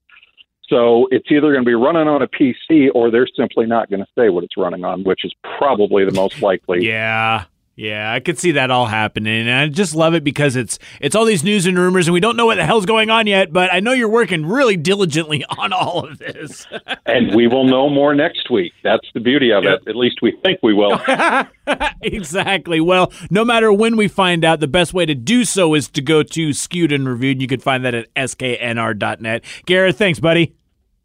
So 0.73 1.07
it's 1.11 1.27
either 1.29 1.51
going 1.51 1.63
to 1.63 1.69
be 1.69 1.75
running 1.75 2.07
on 2.07 2.23
a 2.23 2.27
PC 2.27 2.89
or 2.95 3.11
they're 3.11 3.27
simply 3.37 3.67
not 3.67 3.91
going 3.91 3.99
to 3.99 4.07
say 4.17 4.29
what 4.29 4.43
it's 4.43 4.57
running 4.57 4.83
on, 4.83 5.03
which 5.03 5.23
is 5.23 5.31
probably 5.57 6.03
the 6.03 6.11
most 6.11 6.41
likely. 6.41 6.83
Yeah. 6.83 7.43
Yeah, 7.75 8.11
I 8.11 8.19
could 8.19 8.37
see 8.37 8.51
that 8.51 8.69
all 8.69 8.85
happening. 8.85 9.47
And 9.47 9.51
I 9.51 9.67
just 9.67 9.95
love 9.95 10.13
it 10.13 10.23
because 10.23 10.55
it's 10.55 10.77
it's 11.01 11.15
all 11.15 11.25
these 11.25 11.43
news 11.43 11.65
and 11.65 11.77
rumors 11.77 12.07
and 12.07 12.13
we 12.13 12.19
don't 12.19 12.35
know 12.35 12.45
what 12.45 12.55
the 12.55 12.65
hell's 12.65 12.85
going 12.85 13.09
on 13.09 13.25
yet, 13.25 13.51
but 13.51 13.73
I 13.73 13.79
know 13.79 13.93
you're 13.93 14.09
working 14.09 14.45
really 14.45 14.77
diligently 14.77 15.43
on 15.57 15.73
all 15.73 16.05
of 16.05 16.17
this. 16.17 16.67
And 17.05 17.35
we 17.35 17.47
will 17.47 17.65
know 17.65 17.89
more 17.89 18.15
next 18.15 18.49
week. 18.49 18.71
That's 18.81 19.05
the 19.13 19.19
beauty 19.19 19.51
of 19.51 19.65
it. 19.65 19.81
At 19.87 19.95
least 19.95 20.19
we 20.21 20.31
think 20.43 20.59
we 20.63 20.73
will. 20.73 20.99
exactly. 22.01 22.79
Well, 22.79 23.11
no 23.29 23.43
matter 23.43 23.73
when 23.73 23.97
we 23.97 24.07
find 24.07 24.45
out, 24.45 24.61
the 24.61 24.67
best 24.67 24.93
way 24.93 25.05
to 25.05 25.13
do 25.13 25.43
so 25.43 25.73
is 25.73 25.89
to 25.89 26.01
go 26.01 26.23
to 26.23 26.53
Skewed 26.53 26.91
and 26.93 27.07
Reviewed. 27.07 27.41
You 27.41 27.47
can 27.47 27.59
find 27.59 27.83
that 27.83 27.93
at 27.93 28.13
sknr.net. 28.15 29.43
Gareth, 29.65 29.97
thanks, 29.97 30.19
buddy. 30.19 30.55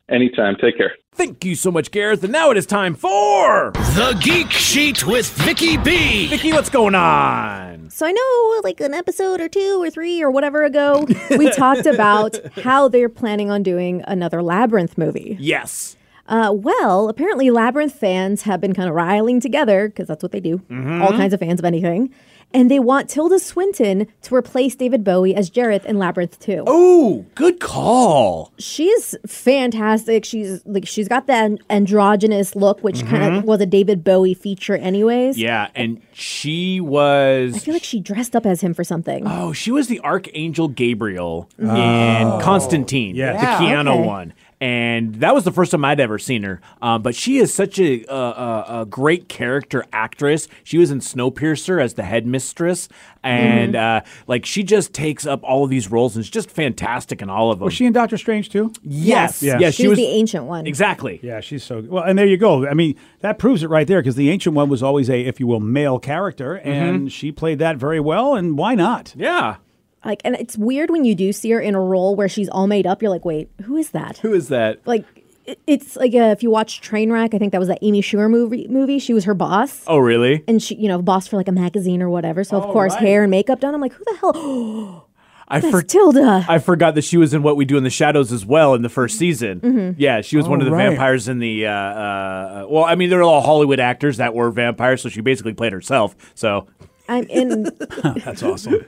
Anytime. 0.09 0.57
Take 0.57 0.77
care. 0.79 0.93
Thank 1.13 1.45
you 1.45 1.55
so 1.55 1.71
much, 1.71 1.91
Gareth. 1.91 2.23
And 2.23 2.33
now 2.33 2.51
it 2.51 2.57
is 2.57 2.65
time 2.65 2.95
for 2.95 3.73
The 3.73 4.17
Geek 4.23 4.51
Sheet 4.51 5.07
with 5.07 5.29
Vicky 5.31 5.77
B. 5.77 6.29
Vicky. 6.29 6.53
What's 6.53 6.71
going 6.71 6.95
on? 6.95 7.91
So 7.91 8.07
I 8.07 8.13
know, 8.13 8.61
like 8.63 8.81
an 8.81 8.95
episode 8.95 9.41
or 9.41 9.49
two 9.49 9.83
or 9.83 9.91
three 9.91 10.23
or 10.23 10.31
whatever 10.31 10.65
ago, 10.65 11.07
we 11.37 11.51
talked 11.57 11.87
about 11.87 12.39
how 12.63 12.89
they're 12.89 13.09
planning 13.09 13.51
on 13.51 13.63
doing 13.63 14.03
another 14.07 14.43
Labyrinth 14.43 14.97
movie. 14.97 15.37
Yes. 15.41 15.97
Uh, 16.27 16.53
well, 16.55 17.09
apparently 17.09 17.51
Labyrinth 17.51 17.95
fans 17.95 18.43
have 18.43 18.61
been 18.61 18.75
kind 18.75 18.89
of 18.89 18.95
riling 18.95 19.41
together 19.41 19.89
because 19.89 20.07
that's 20.07 20.23
what 20.23 20.31
they 20.31 20.41
do. 20.41 20.63
All 20.71 21.11
kinds 21.11 21.33
of 21.35 21.41
fans 21.41 21.59
of 21.61 21.65
anything. 21.65 22.13
And 22.55 22.71
they 22.71 22.79
want 22.79 23.11
Tilda 23.11 23.39
Swinton 23.39 24.07
to 24.23 24.35
replace 24.35 24.75
David 24.75 25.05
Bowie 25.05 25.35
as 25.35 25.51
Jareth 25.51 25.85
in 25.85 25.99
Labyrinth 25.99 26.41
2. 26.41 26.65
Oh, 26.67 27.27
good 27.35 27.61
call. 27.61 28.53
She's 28.59 29.15
fantastic. 29.27 30.25
She's 30.25 30.65
like 30.65 30.87
she's 30.87 31.09
got 31.09 31.27
that 31.27 31.53
androgynous 31.69 32.57
look, 32.57 32.83
which 32.83 33.05
kind 33.05 33.23
of 33.23 33.33
mm-hmm. 33.41 33.47
was 33.47 33.61
a 33.61 33.67
David 33.67 34.03
Bowie 34.03 34.35
feature, 34.35 34.77
anyways. 34.77 35.37
Yeah, 35.39 35.69
and 35.75 36.01
she 36.13 36.81
was 36.81 37.55
I 37.55 37.59
feel 37.59 37.75
like 37.75 37.85
she 37.85 38.01
dressed 38.01 38.35
up 38.35 38.47
as 38.47 38.63
him 38.63 38.73
for 38.73 38.85
something. 38.85 39.25
Oh, 39.27 39.53
she 39.53 39.71
was 39.71 39.89
the 39.89 40.01
Archangel 40.01 40.69
Gabriel 40.69 41.49
mm-hmm. 41.59 41.77
in 41.77 42.29
oh. 42.29 42.41
Constantine, 42.41 43.15
Yeah. 43.15 43.33
the 43.33 43.39
Yeah, 43.43 43.59
Keanu 43.59 43.91
okay. 43.91 44.07
one. 44.07 44.33
And 44.61 45.15
that 45.17 45.35
was 45.35 45.45
the 45.45 45.53
first 45.53 45.71
time 45.71 45.85
I'd 45.85 46.01
ever 46.01 46.19
seen 46.19 46.43
her. 46.43 46.61
Um, 46.83 47.03
but 47.03 47.15
she 47.15 47.39
is 47.39 47.55
such 47.55 47.79
a, 47.79 48.05
a, 48.07 48.15
a, 48.15 48.81
a 48.81 48.87
great 48.87 49.29
character 49.29 49.85
actress. 49.93 50.49
She 50.65 50.79
was 50.79 50.91
in 50.91 50.99
Snowpiercer 50.99 51.81
as 51.81 51.95
the 51.95 52.03
headmistress. 52.03 52.89
And 53.23 53.77
uh, 53.77 54.01
like 54.27 54.45
she 54.45 54.63
just 54.65 54.93
takes 54.93 55.27
up 55.27 55.43
all 55.45 55.63
of 55.65 55.71
these 55.71 55.91
roles 55.91 56.17
and 56.17 56.25
is 56.25 56.31
just 56.31 56.51
fantastic 56.51 57.23
in 57.23 57.31
all 57.31 57.53
of 57.53 57.59
them. 57.59 57.67
Was 57.67 57.75
she 57.75 57.85
in 57.87 57.93
Doctor 57.93 58.17
Strange 58.17 58.51
too? 58.51 58.73
yes. 58.83 59.43
Yeah. 59.43 59.59
Yeah, 59.59 59.71
she, 59.71 59.83
she 59.85 59.89
was, 59.89 59.99
was. 59.99 60.07
the 60.07 60.13
ancient 60.13 60.45
one. 60.45 60.67
exactly. 60.67 61.21
Yeah, 61.23 61.41
she's 61.41 61.63
so 61.63 61.81
good. 61.81 61.91
well. 61.91 62.03
And 62.05 62.19
there 62.19 62.27
you 62.27 62.37
go. 62.37 62.67
I 62.67 62.75
mean, 62.75 62.97
that 63.21 63.39
proves 63.39 63.63
it 63.63 63.69
right 63.69 63.87
there 63.87 64.01
because 64.01 64.17
the 64.17 64.31
ancient 64.31 64.57
one 64.57 64.69
was 64.69 64.83
always 64.83 65.09
a, 65.09 65.21
if 65.21 65.39
you 65.39 65.47
will, 65.47 65.61
male 65.61 65.99
character, 65.99 66.55
and 66.59 67.13
she 67.13 67.31
played 67.33 67.59
that 67.61 67.77
very 67.77 68.01
well. 68.01 68.35
And 68.35 68.59
why 68.59 68.75
not? 68.75 69.15
Yeah. 69.17 69.57
Like, 70.05 70.21
and 70.25 70.35
it's 70.37 70.57
weird 70.57 70.91
when 70.91 71.05
you 71.05 71.15
do 71.15 71.33
see 71.33 71.51
her 71.51 71.61
in 71.61 71.75
a 71.75 71.81
role 71.81 72.15
where 72.15 72.29
she's 72.29 72.49
all 72.49 72.67
made 72.67 72.87
up. 72.87 73.03
You're 73.03 73.11
like, 73.11 73.25
wait, 73.25 73.51
who 73.65 73.77
is 73.77 73.91
that? 73.91 74.19
Who 74.19 74.33
is 74.33 74.49
that? 74.49 74.81
Like, 74.87 75.05
it- 75.45 75.59
it's 75.67 75.97
like 75.97 76.15
uh, 76.15 76.19
if 76.33 76.43
you 76.43 76.51
watch 76.51 76.81
Trainwreck, 76.81 77.35
I 77.35 77.39
think 77.39 77.53
that 77.53 77.59
was 77.59 77.69
that 77.69 77.79
Amy 77.83 78.01
Schumer 78.03 78.31
movie. 78.31 78.67
Movie, 78.69 78.99
she 78.99 79.13
was 79.15 79.25
her 79.25 79.35
boss. 79.35 79.83
Oh, 79.87 79.99
really? 79.99 80.45
And 80.47 80.63
she, 80.63 80.75
you 80.77 80.89
know, 80.89 81.01
boss 81.03 81.27
for 81.27 81.37
like 81.37 81.49
a 81.49 81.53
magazine 81.53 82.01
or 82.03 82.09
whatever. 82.11 82.45
So 82.45 82.57
of 82.59 82.65
Oh, 82.67 82.73
course, 82.73 82.93
right. 82.95 83.03
hair 83.03 83.23
and 83.25 83.31
makeup 83.31 83.59
done. 83.61 83.75
I'm 83.75 83.81
like, 83.81 83.93
who 83.93 84.05
the 84.05 84.17
hell? 84.21 85.05
I 85.51 85.61
That's 85.61 85.71
for- 85.73 85.81
Tilda. 85.83 86.45
I 86.47 86.59
forgot 86.59 86.95
that 86.97 87.05
she 87.05 87.17
was 87.17 87.33
in 87.33 87.43
What 87.43 87.57
We 87.57 87.65
Do 87.65 87.79
in 87.79 87.83
the 87.83 87.89
Shadows 87.89 88.31
as 88.33 88.45
well 88.45 88.75
in 88.75 88.83
the 88.83 88.91
first 88.91 89.17
season. 89.19 89.61
Mm-hmm. 89.61 89.93
Yeah, 90.01 90.21
she 90.21 90.37
was 90.37 90.47
one 90.47 90.61
of 90.61 90.67
the 90.67 90.73
right. 90.73 90.89
vampires 90.91 91.27
in 91.27 91.39
the. 91.39 91.67
Uh, 91.67 91.73
uh, 91.73 92.67
well, 92.69 92.85
I 92.85 92.95
mean, 92.97 93.09
they're 93.09 93.23
all 93.23 93.41
Hollywood 93.41 93.81
actors 93.81 94.19
that 94.19 94.35
were 94.35 94.51
vampires, 94.51 95.01
so 95.01 95.09
she 95.09 95.23
basically 95.23 95.55
played 95.55 95.73
herself. 95.73 96.15
So 96.35 96.67
I'm 97.09 97.25
in. 97.31 97.63
That's 98.25 98.43
awesome. 98.43 98.85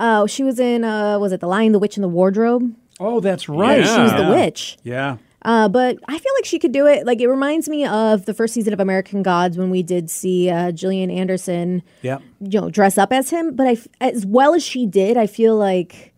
Oh, 0.00 0.26
she 0.26 0.42
was 0.42 0.58
in. 0.58 0.84
Uh, 0.84 1.18
was 1.18 1.32
it 1.32 1.40
The 1.40 1.46
Lion, 1.48 1.72
the 1.72 1.78
Witch, 1.78 1.96
and 1.96 2.04
the 2.04 2.08
Wardrobe? 2.08 2.74
oh, 3.00 3.18
that's 3.20 3.48
right. 3.48 3.80
Yeah. 3.80 3.94
She 3.96 4.00
was 4.02 4.12
the 4.12 4.28
witch. 4.30 4.78
Yeah. 4.84 5.16
Uh, 5.42 5.68
but 5.68 5.98
I 6.08 6.16
feel 6.16 6.32
like 6.38 6.44
she 6.44 6.58
could 6.60 6.70
do 6.72 6.86
it. 6.86 7.04
Like 7.04 7.20
it 7.20 7.26
reminds 7.28 7.68
me 7.68 7.84
of 7.84 8.24
the 8.24 8.32
first 8.32 8.54
season 8.54 8.72
of 8.72 8.78
American 8.80 9.22
Gods 9.22 9.58
when 9.58 9.68
we 9.68 9.82
did 9.82 10.08
see 10.10 10.48
uh, 10.48 10.70
Gillian 10.70 11.10
Anderson, 11.10 11.82
Yeah. 12.02 12.18
you 12.40 12.60
know, 12.60 12.70
dress 12.70 12.96
up 12.96 13.12
as 13.12 13.30
him. 13.30 13.54
But 13.56 13.66
I, 13.66 13.72
f- 13.72 13.88
as 14.00 14.24
well 14.24 14.54
as 14.54 14.62
she 14.64 14.86
did, 14.86 15.16
I 15.16 15.26
feel 15.26 15.56
like 15.56 16.14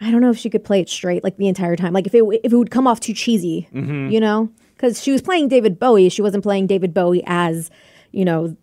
I 0.00 0.10
don't 0.10 0.20
know 0.20 0.30
if 0.30 0.36
she 0.36 0.50
could 0.50 0.64
play 0.64 0.80
it 0.80 0.88
straight 0.90 1.22
like 1.22 1.36
the 1.36 1.46
entire 1.48 1.76
time. 1.76 1.92
Like 1.92 2.06
if 2.08 2.14
it 2.14 2.18
w- 2.18 2.40
if 2.42 2.52
it 2.52 2.56
would 2.56 2.72
come 2.72 2.86
off 2.88 2.98
too 2.98 3.14
cheesy, 3.14 3.68
you 3.72 4.18
know, 4.20 4.50
because 4.74 5.00
she 5.00 5.12
was 5.12 5.22
playing 5.22 5.48
David 5.48 5.78
Bowie, 5.78 6.08
she 6.08 6.20
wasn't 6.20 6.42
playing 6.42 6.66
David 6.66 6.92
Bowie 6.92 7.22
as, 7.26 7.70
you 8.10 8.24
know, 8.24 8.56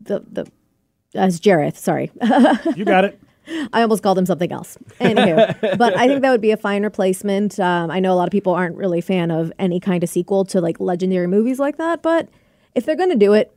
the 0.00 0.24
the 0.30 0.50
as 1.14 1.40
Jareth. 1.40 1.76
Sorry. 1.76 2.10
You 2.76 2.84
got 2.84 3.04
it. 3.04 3.20
I 3.72 3.82
almost 3.82 4.02
called 4.02 4.18
him 4.18 4.26
something 4.26 4.52
else. 4.52 4.78
Anywho, 5.00 5.76
but 5.78 5.96
I 5.96 6.06
think 6.06 6.22
that 6.22 6.30
would 6.30 6.40
be 6.40 6.50
a 6.52 6.56
fine 6.56 6.82
replacement. 6.82 7.58
Um, 7.58 7.90
I 7.90 8.00
know 8.00 8.12
a 8.12 8.16
lot 8.16 8.28
of 8.28 8.32
people 8.32 8.52
aren't 8.54 8.76
really 8.76 9.00
a 9.00 9.02
fan 9.02 9.30
of 9.30 9.52
any 9.58 9.80
kind 9.80 10.02
of 10.02 10.08
sequel 10.08 10.44
to 10.46 10.60
like 10.60 10.78
legendary 10.80 11.26
movies 11.26 11.58
like 11.58 11.76
that, 11.78 12.02
but 12.02 12.28
if 12.74 12.84
they're 12.84 12.96
going 12.96 13.10
to 13.10 13.16
do 13.16 13.32
it, 13.32 13.52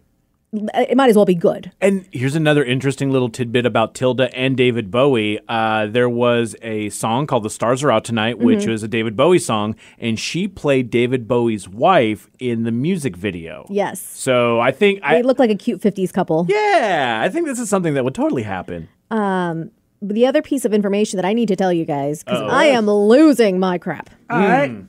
it 0.53 0.95
might 0.95 1.09
as 1.09 1.17
well 1.17 1.25
be 1.25 1.35
good. 1.35 1.71
And 1.81 2.07
here's 2.13 2.35
another 2.35 2.63
interesting 2.63 3.11
little 3.11 3.27
tidbit 3.27 3.65
about 3.65 3.93
Tilda 3.93 4.33
and 4.33 4.55
David 4.55 4.89
Bowie. 4.89 5.37
Uh, 5.49 5.87
there 5.87 6.07
was 6.07 6.55
a 6.61 6.89
song 6.91 7.27
called 7.27 7.43
"The 7.43 7.49
Stars 7.49 7.83
Are 7.83 7.91
Out 7.91 8.05
Tonight," 8.05 8.35
Mm-hmm. 8.37 8.45
which 8.45 8.65
was 8.65 8.81
a 8.81 8.87
David 8.87 9.17
Bowie 9.17 9.39
song, 9.39 9.75
and 9.99 10.17
she 10.17 10.47
played 10.47 10.89
David 10.89 11.27
Bowie's 11.27 11.67
wife 11.67 12.29
in 12.39 12.63
the 12.63 12.71
music 12.71 13.17
video. 13.17 13.65
Yes. 13.69 13.99
So 14.01 14.61
I 14.61 14.71
think 14.71 15.01
They 15.01 15.07
I 15.17 15.21
look 15.21 15.39
like 15.39 15.49
a 15.49 15.55
cute 15.55 15.81
50s 15.81 16.13
couple. 16.13 16.45
yeah, 16.47 17.19
I 17.21 17.27
think 17.27 17.47
this 17.47 17.59
is 17.59 17.67
something 17.69 17.93
that 17.95 18.05
would 18.05 18.15
totally 18.15 18.43
happen. 18.43 18.87
But 19.09 20.13
the 20.13 20.25
other 20.27 20.41
piece 20.41 20.65
of 20.65 20.73
information 20.73 21.17
that 21.17 21.25
I 21.25 21.33
need 21.33 21.47
to 21.47 21.55
tell 21.55 21.73
you 21.73 21.85
guys, 21.85 22.23
because 22.23 22.41
I 22.51 22.65
am 22.65 22.87
losing 22.89 23.59
my 23.59 23.77
crap. 23.77 24.09
All 24.29 24.39
right. 24.39 24.69
Hmm. 24.71 24.81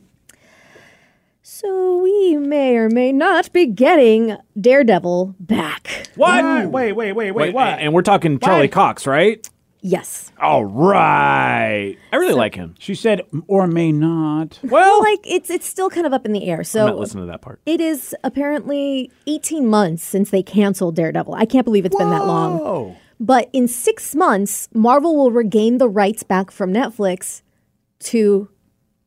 So 1.42 1.98
we 2.02 2.36
may 2.36 2.76
or 2.76 2.90
may 2.90 3.12
not 3.12 3.52
be 3.52 3.66
getting 3.66 4.36
Daredevil 4.60 5.36
back. 5.38 6.08
What? 6.16 6.70
Wait, 6.70 6.92
wait, 6.92 7.12
wait, 7.12 7.32
wait, 7.32 7.54
what? 7.54 7.78
And 7.78 7.92
we're 7.94 8.02
talking 8.02 8.38
Charlie 8.40 8.68
Cox, 8.68 9.06
right? 9.06 9.48
Yes. 9.80 10.32
All 10.40 10.64
right. 10.64 11.96
I 12.12 12.16
really 12.16 12.32
like 12.34 12.56
him. 12.56 12.74
She 12.80 12.96
said, 12.96 13.20
or 13.46 13.68
may 13.68 13.92
not. 13.92 14.58
Well, 14.64 15.00
like 15.00 15.20
it's 15.24 15.48
it's 15.48 15.66
still 15.66 15.88
kind 15.88 16.06
of 16.06 16.12
up 16.12 16.26
in 16.26 16.32
the 16.32 16.48
air. 16.48 16.58
I'm 16.58 16.64
So 16.64 16.86
not 16.86 16.98
listening 16.98 17.26
to 17.26 17.30
that 17.30 17.40
part. 17.42 17.60
it 17.66 17.80
is 17.80 18.14
apparently 18.24 19.12
18 19.28 19.68
months 19.68 20.02
since 20.02 20.30
they 20.30 20.42
canceled 20.42 20.96
Daredevil. 20.96 21.34
I 21.34 21.44
can't 21.46 21.64
believe 21.64 21.84
it's 21.86 21.94
been 21.94 22.10
that 22.10 22.26
long. 22.26 22.58
Oh. 22.60 22.96
But 23.18 23.48
in 23.52 23.66
six 23.68 24.14
months, 24.14 24.68
Marvel 24.74 25.16
will 25.16 25.30
regain 25.30 25.78
the 25.78 25.88
rights 25.88 26.22
back 26.22 26.50
from 26.50 26.72
Netflix 26.72 27.42
to 28.00 28.48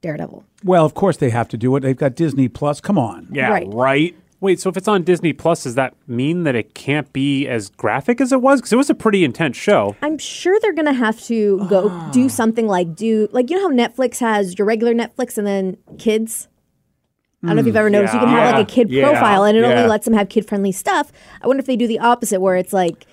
Daredevil. 0.02 0.44
Well, 0.64 0.86
of 0.86 0.94
course 0.94 1.18
they 1.18 1.30
have 1.30 1.48
to 1.50 1.58
do 1.58 1.76
it. 1.76 1.82
They've 1.82 1.96
got 1.96 2.16
Disney 2.16 2.48
Plus. 2.48 2.82
Come 2.82 2.98
on. 2.98 3.28
Yeah, 3.32 3.50
Right. 3.50 3.68
right. 3.72 4.16
Wait, 4.42 4.58
so 4.60 4.70
if 4.70 4.78
it's 4.78 4.88
on 4.88 5.04
Disney 5.04 5.34
Plus, 5.34 5.64
does 5.64 5.76
that 5.76 5.94
mean 6.08 6.44
that 6.44 6.56
it 6.56 6.74
can't 6.74 7.12
be 7.12 7.46
as 7.46 7.70
graphic 7.70 8.22
as 8.22 8.32
it 8.32 8.42
was? 8.42 8.62
Because 8.62 8.72
it 8.72 8.78
was 8.78 8.90
a 8.90 8.96
pretty 8.96 9.26
intense 9.26 9.58
show. 9.58 9.96
I'm 10.02 10.18
sure 10.18 10.58
they're 10.62 10.74
gonna 10.74 10.94
have 10.94 11.20
to 11.24 11.66
go 11.70 11.90
Ah. 11.92 12.10
do 12.14 12.30
something 12.30 12.66
like 12.66 12.96
do 12.96 13.28
like 13.34 13.50
you 13.50 13.58
know 13.58 13.68
how 13.70 13.76
Netflix 13.76 14.20
has 14.20 14.58
your 14.58 14.66
regular 14.66 14.94
Netflix 14.94 15.38
and 15.38 15.46
then 15.46 15.78
kids. 15.98 16.48
I 17.44 17.48
don't 17.48 17.56
know 17.58 17.60
if 17.62 17.68
you've 17.68 17.76
ever 17.76 17.90
noticed. 17.90 18.14
You 18.14 18.20
can 18.22 18.30
have 18.30 18.54
like 18.56 18.68
a 18.68 18.70
kid 18.70 18.90
Yeah. 18.90 19.10
profile, 19.10 19.44
and 19.44 19.58
it 19.58 19.62
Yeah. 19.62 19.76
only 19.76 19.90
lets 19.90 20.06
them 20.06 20.14
have 20.14 20.28
kid 20.30 20.46
friendly 20.48 20.72
stuff. 20.74 21.12
I 21.42 21.48
wonder 21.48 21.60
if 21.60 21.68
they 21.68 21.78
do 21.78 21.88
the 21.88 22.00
opposite, 22.00 22.42
where 22.42 22.56
it's 22.58 22.74
like, 22.74 23.06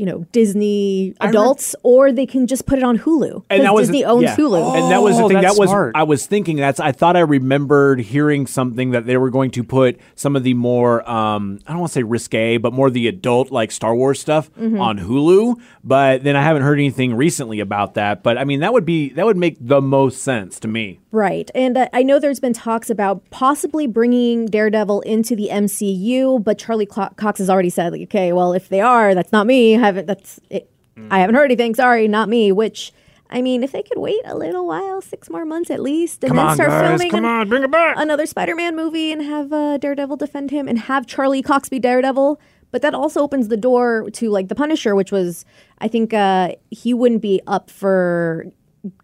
you 0.00 0.06
know, 0.06 0.24
Disney 0.32 1.14
adults, 1.20 1.74
or 1.82 2.10
they 2.10 2.24
can 2.24 2.46
just 2.46 2.64
put 2.66 2.78
it 2.78 2.82
on 2.84 2.98
Hulu. 2.98 3.44
And 3.50 3.62
that 3.62 3.68
'cause 3.68 3.74
was 3.74 3.88
Disney 3.88 4.04
owns 4.06 4.22
yeah. 4.22 4.36
Hulu. 4.36 4.76
and 4.76 4.90
that 4.90 5.02
was 5.02 5.16
the 5.18 5.24
Oh, 5.24 5.28
thing. 5.28 5.42
That 5.42 5.56
was 5.58 5.68
smart. 5.68 5.92
I 5.94 6.04
was 6.04 6.26
thinking. 6.26 6.56
That's 6.56 6.80
I 6.80 6.92
thought 6.92 7.16
I 7.16 7.20
remembered 7.20 8.00
hearing 8.00 8.46
something 8.46 8.92
that 8.92 9.04
they 9.04 9.16
were 9.18 9.28
going 9.30 9.50
to 9.52 9.62
put 9.62 9.98
some 10.14 10.36
of 10.36 10.42
the 10.42 10.54
more 10.54 11.08
um, 11.10 11.58
I 11.66 11.72
don't 11.72 11.80
want 11.80 11.90
to 11.92 11.98
say 11.98 12.02
risque, 12.02 12.56
but 12.56 12.72
more 12.72 12.88
the 12.90 13.08
adult 13.08 13.50
like 13.50 13.70
Star 13.72 13.94
Wars 13.94 14.18
stuff 14.20 14.50
Mm-hmm. 14.58 14.80
on 14.80 14.98
Hulu. 15.00 15.56
But 15.84 16.24
then 16.24 16.34
I 16.36 16.42
haven't 16.42 16.62
heard 16.62 16.78
anything 16.78 17.14
recently 17.14 17.60
about 17.60 17.94
that. 17.94 18.22
But 18.22 18.38
I 18.38 18.44
mean, 18.44 18.60
that 18.60 18.72
would 18.72 18.84
be 18.86 19.10
that 19.10 19.26
would 19.26 19.36
make 19.36 19.56
the 19.60 19.80
most 19.82 20.22
sense 20.22 20.58
to 20.60 20.68
me. 20.68 21.00
Right. 21.12 21.50
And 21.56 21.76
uh, 21.76 21.88
I 21.92 22.02
know 22.04 22.20
there's 22.20 22.38
been 22.38 22.52
talks 22.52 22.88
about 22.88 23.28
possibly 23.30 23.86
bringing 23.88 24.46
Daredevil 24.46 25.00
into 25.00 25.34
the 25.34 25.48
MCU, 25.50 26.42
but 26.42 26.56
Charlie 26.58 26.86
Clo- 26.86 27.10
Cox 27.16 27.38
has 27.38 27.50
already 27.50 27.70
said, 27.70 27.92
like, 27.92 28.02
okay, 28.02 28.32
well, 28.32 28.52
if 28.52 28.68
they 28.68 28.80
are, 28.80 29.14
that's 29.14 29.32
not 29.32 29.46
me. 29.46 29.74
I 29.74 29.78
haven't, 29.80 30.06
that's, 30.06 30.38
it, 30.50 30.70
I 31.10 31.18
haven't 31.20 31.34
heard 31.34 31.46
anything. 31.46 31.74
Sorry, 31.74 32.06
not 32.06 32.28
me. 32.28 32.52
Which, 32.52 32.92
I 33.28 33.42
mean, 33.42 33.64
if 33.64 33.72
they 33.72 33.82
could 33.82 33.98
wait 33.98 34.20
a 34.24 34.36
little 34.36 34.66
while, 34.68 35.00
six 35.00 35.28
more 35.28 35.44
months 35.44 35.70
at 35.70 35.80
least, 35.80 36.22
and 36.22 36.38
then 36.38 36.54
start 36.54 36.70
filming 36.70 37.10
come 37.10 37.24
an- 37.24 37.30
on, 37.30 37.48
bring 37.48 37.64
it 37.64 37.70
back. 37.72 37.96
another 37.98 38.26
Spider-Man 38.26 38.76
movie 38.76 39.10
and 39.10 39.22
have 39.22 39.52
uh, 39.52 39.78
Daredevil 39.78 40.16
defend 40.16 40.52
him 40.52 40.68
and 40.68 40.78
have 40.80 41.06
Charlie 41.08 41.42
Cox 41.42 41.68
be 41.68 41.80
Daredevil. 41.80 42.40
But 42.72 42.82
that 42.82 42.94
also 42.94 43.20
opens 43.20 43.48
the 43.48 43.56
door 43.56 44.08
to 44.12 44.30
like 44.30 44.46
the 44.46 44.54
Punisher, 44.54 44.94
which 44.94 45.10
was, 45.10 45.44
I 45.78 45.88
think, 45.88 46.14
uh, 46.14 46.52
he 46.70 46.94
wouldn't 46.94 47.20
be 47.20 47.40
up 47.48 47.68
for 47.68 48.46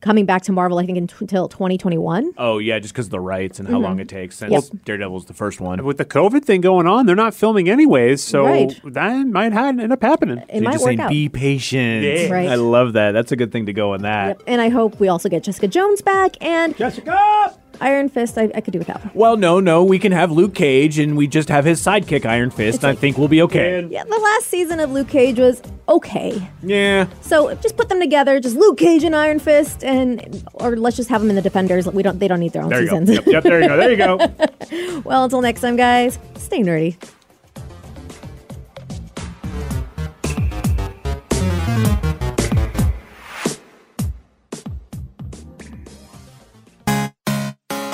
coming 0.01 0.27
back 0.27 0.43
to 0.43 0.53
Marvel. 0.53 0.79
I 0.79 0.87
think 0.87 0.99
until 0.99 1.49
2021. 1.49 2.33
Oh 2.39 2.59
yeah, 2.59 2.79
just 2.79 2.95
because 2.95 3.07
of 3.07 3.11
the 3.11 3.21
rights 3.21 3.59
and 3.59 3.69
how 3.69 3.75
mm-hmm. 3.75 3.85
long 3.85 4.01
it 4.01 4.09
takes 4.09 4.37
since 4.37 4.53
Yep. 4.53 4.85
Daredevil's 4.85 5.27
the 5.27 5.35
first 5.35 5.61
one. 5.61 5.85
With 5.85 5.99
the 5.99 6.05
COVID 6.05 6.45
thing 6.45 6.61
going 6.61 6.87
on, 6.87 7.07
they're 7.07 7.17
not 7.17 7.35
filming 7.35 7.69
anyways, 7.69 8.23
so 8.23 8.45
Right. 8.45 8.81
that 8.85 9.27
might 9.27 9.53
ha- 9.53 9.69
end 9.69 9.93
up 9.93 10.03
happening. 10.03 10.39
It 10.39 10.49
They're 10.49 10.63
might 10.63 10.73
just 10.73 10.85
work 10.85 10.91
saying, 10.91 11.01
out. 11.01 11.11
be 11.11 11.29
patient. 11.29 12.03
Yeah. 12.05 12.29
Right. 12.33 12.49
I 12.49 12.55
love 12.55 12.95
that. 12.95 13.13
That's 13.13 13.33
a 13.33 13.37
good 13.37 13.53
thing 13.53 13.67
to 13.67 13.73
go 13.73 13.95
on 13.95 14.03
that. 14.03 14.39
Yep. 14.39 14.43
And 14.47 14.61
I 14.61 14.69
hope 14.69 14.99
we 15.01 15.09
also 15.09 15.29
get 15.29 15.43
Jessica 15.43 15.69
Jones 15.69 16.03
back 16.03 16.43
and 16.43 16.77
Jessica! 16.77 17.55
Iron 17.81 18.09
Fist. 18.09 18.37
I, 18.39 18.51
I 18.55 18.61
could 18.61 18.73
do 18.73 18.79
without. 18.79 19.15
Well, 19.15 19.37
no, 19.37 19.61
no, 19.61 19.85
we 19.85 19.99
can 19.99 20.13
have 20.13 20.31
Luke 20.31 20.55
Cage 20.55 20.99
and 20.99 21.17
we 21.17 21.27
just 21.27 21.49
have 21.49 21.65
his 21.65 21.81
sidekick 21.83 22.25
Iron 22.27 22.51
Fist. 22.51 22.83
and 22.85 22.91
I 22.91 22.95
think 22.95 23.19
we'll 23.19 23.29
be 23.29 23.43
okay. 23.43 23.87
Yeah, 23.91 24.05
the 24.05 24.19
last 24.19 24.47
season 24.47 24.81
of 24.81 24.91
Luke 24.91 25.09
Cage 25.09 25.39
was 25.39 25.63
okay. 25.89 26.49
Yeah. 26.63 27.07
So 27.21 27.55
just 27.57 27.77
put 27.77 27.89
them 27.89 28.01
together, 28.01 28.41
just 28.41 28.57
Luke 28.57 28.79
Cage 28.79 29.05
and 29.05 29.15
Iron 29.15 29.39
Fist, 29.39 29.85
and 29.85 30.45
or 30.55 30.77
let's 30.77 30.97
just 30.97 31.09
have 31.09 31.21
them 31.21 31.31
in 31.31 31.37
the 31.37 31.43
Defenders. 31.43 31.87
We 31.87 32.03
don't. 32.03 32.19
They 32.19 32.29
don't 32.29 32.41
need 32.41 32.53
their 32.53 32.63
own 32.63 32.71
There 32.71 32.83
you 32.83 32.91
go. 32.91 32.99
seasons. 33.01 33.17
Yep, 33.17 33.27
yep, 33.27 33.43
there 33.45 33.63
you 33.63 33.69
go. 33.69 33.77
There 33.77 33.91
you 33.91 33.97
go. 33.97 35.01
well, 35.05 35.25
until 35.25 35.41
next 35.41 35.61
time, 35.61 35.77
guys. 35.77 36.19
Stay 36.37 36.61
nerdy. 36.63 36.97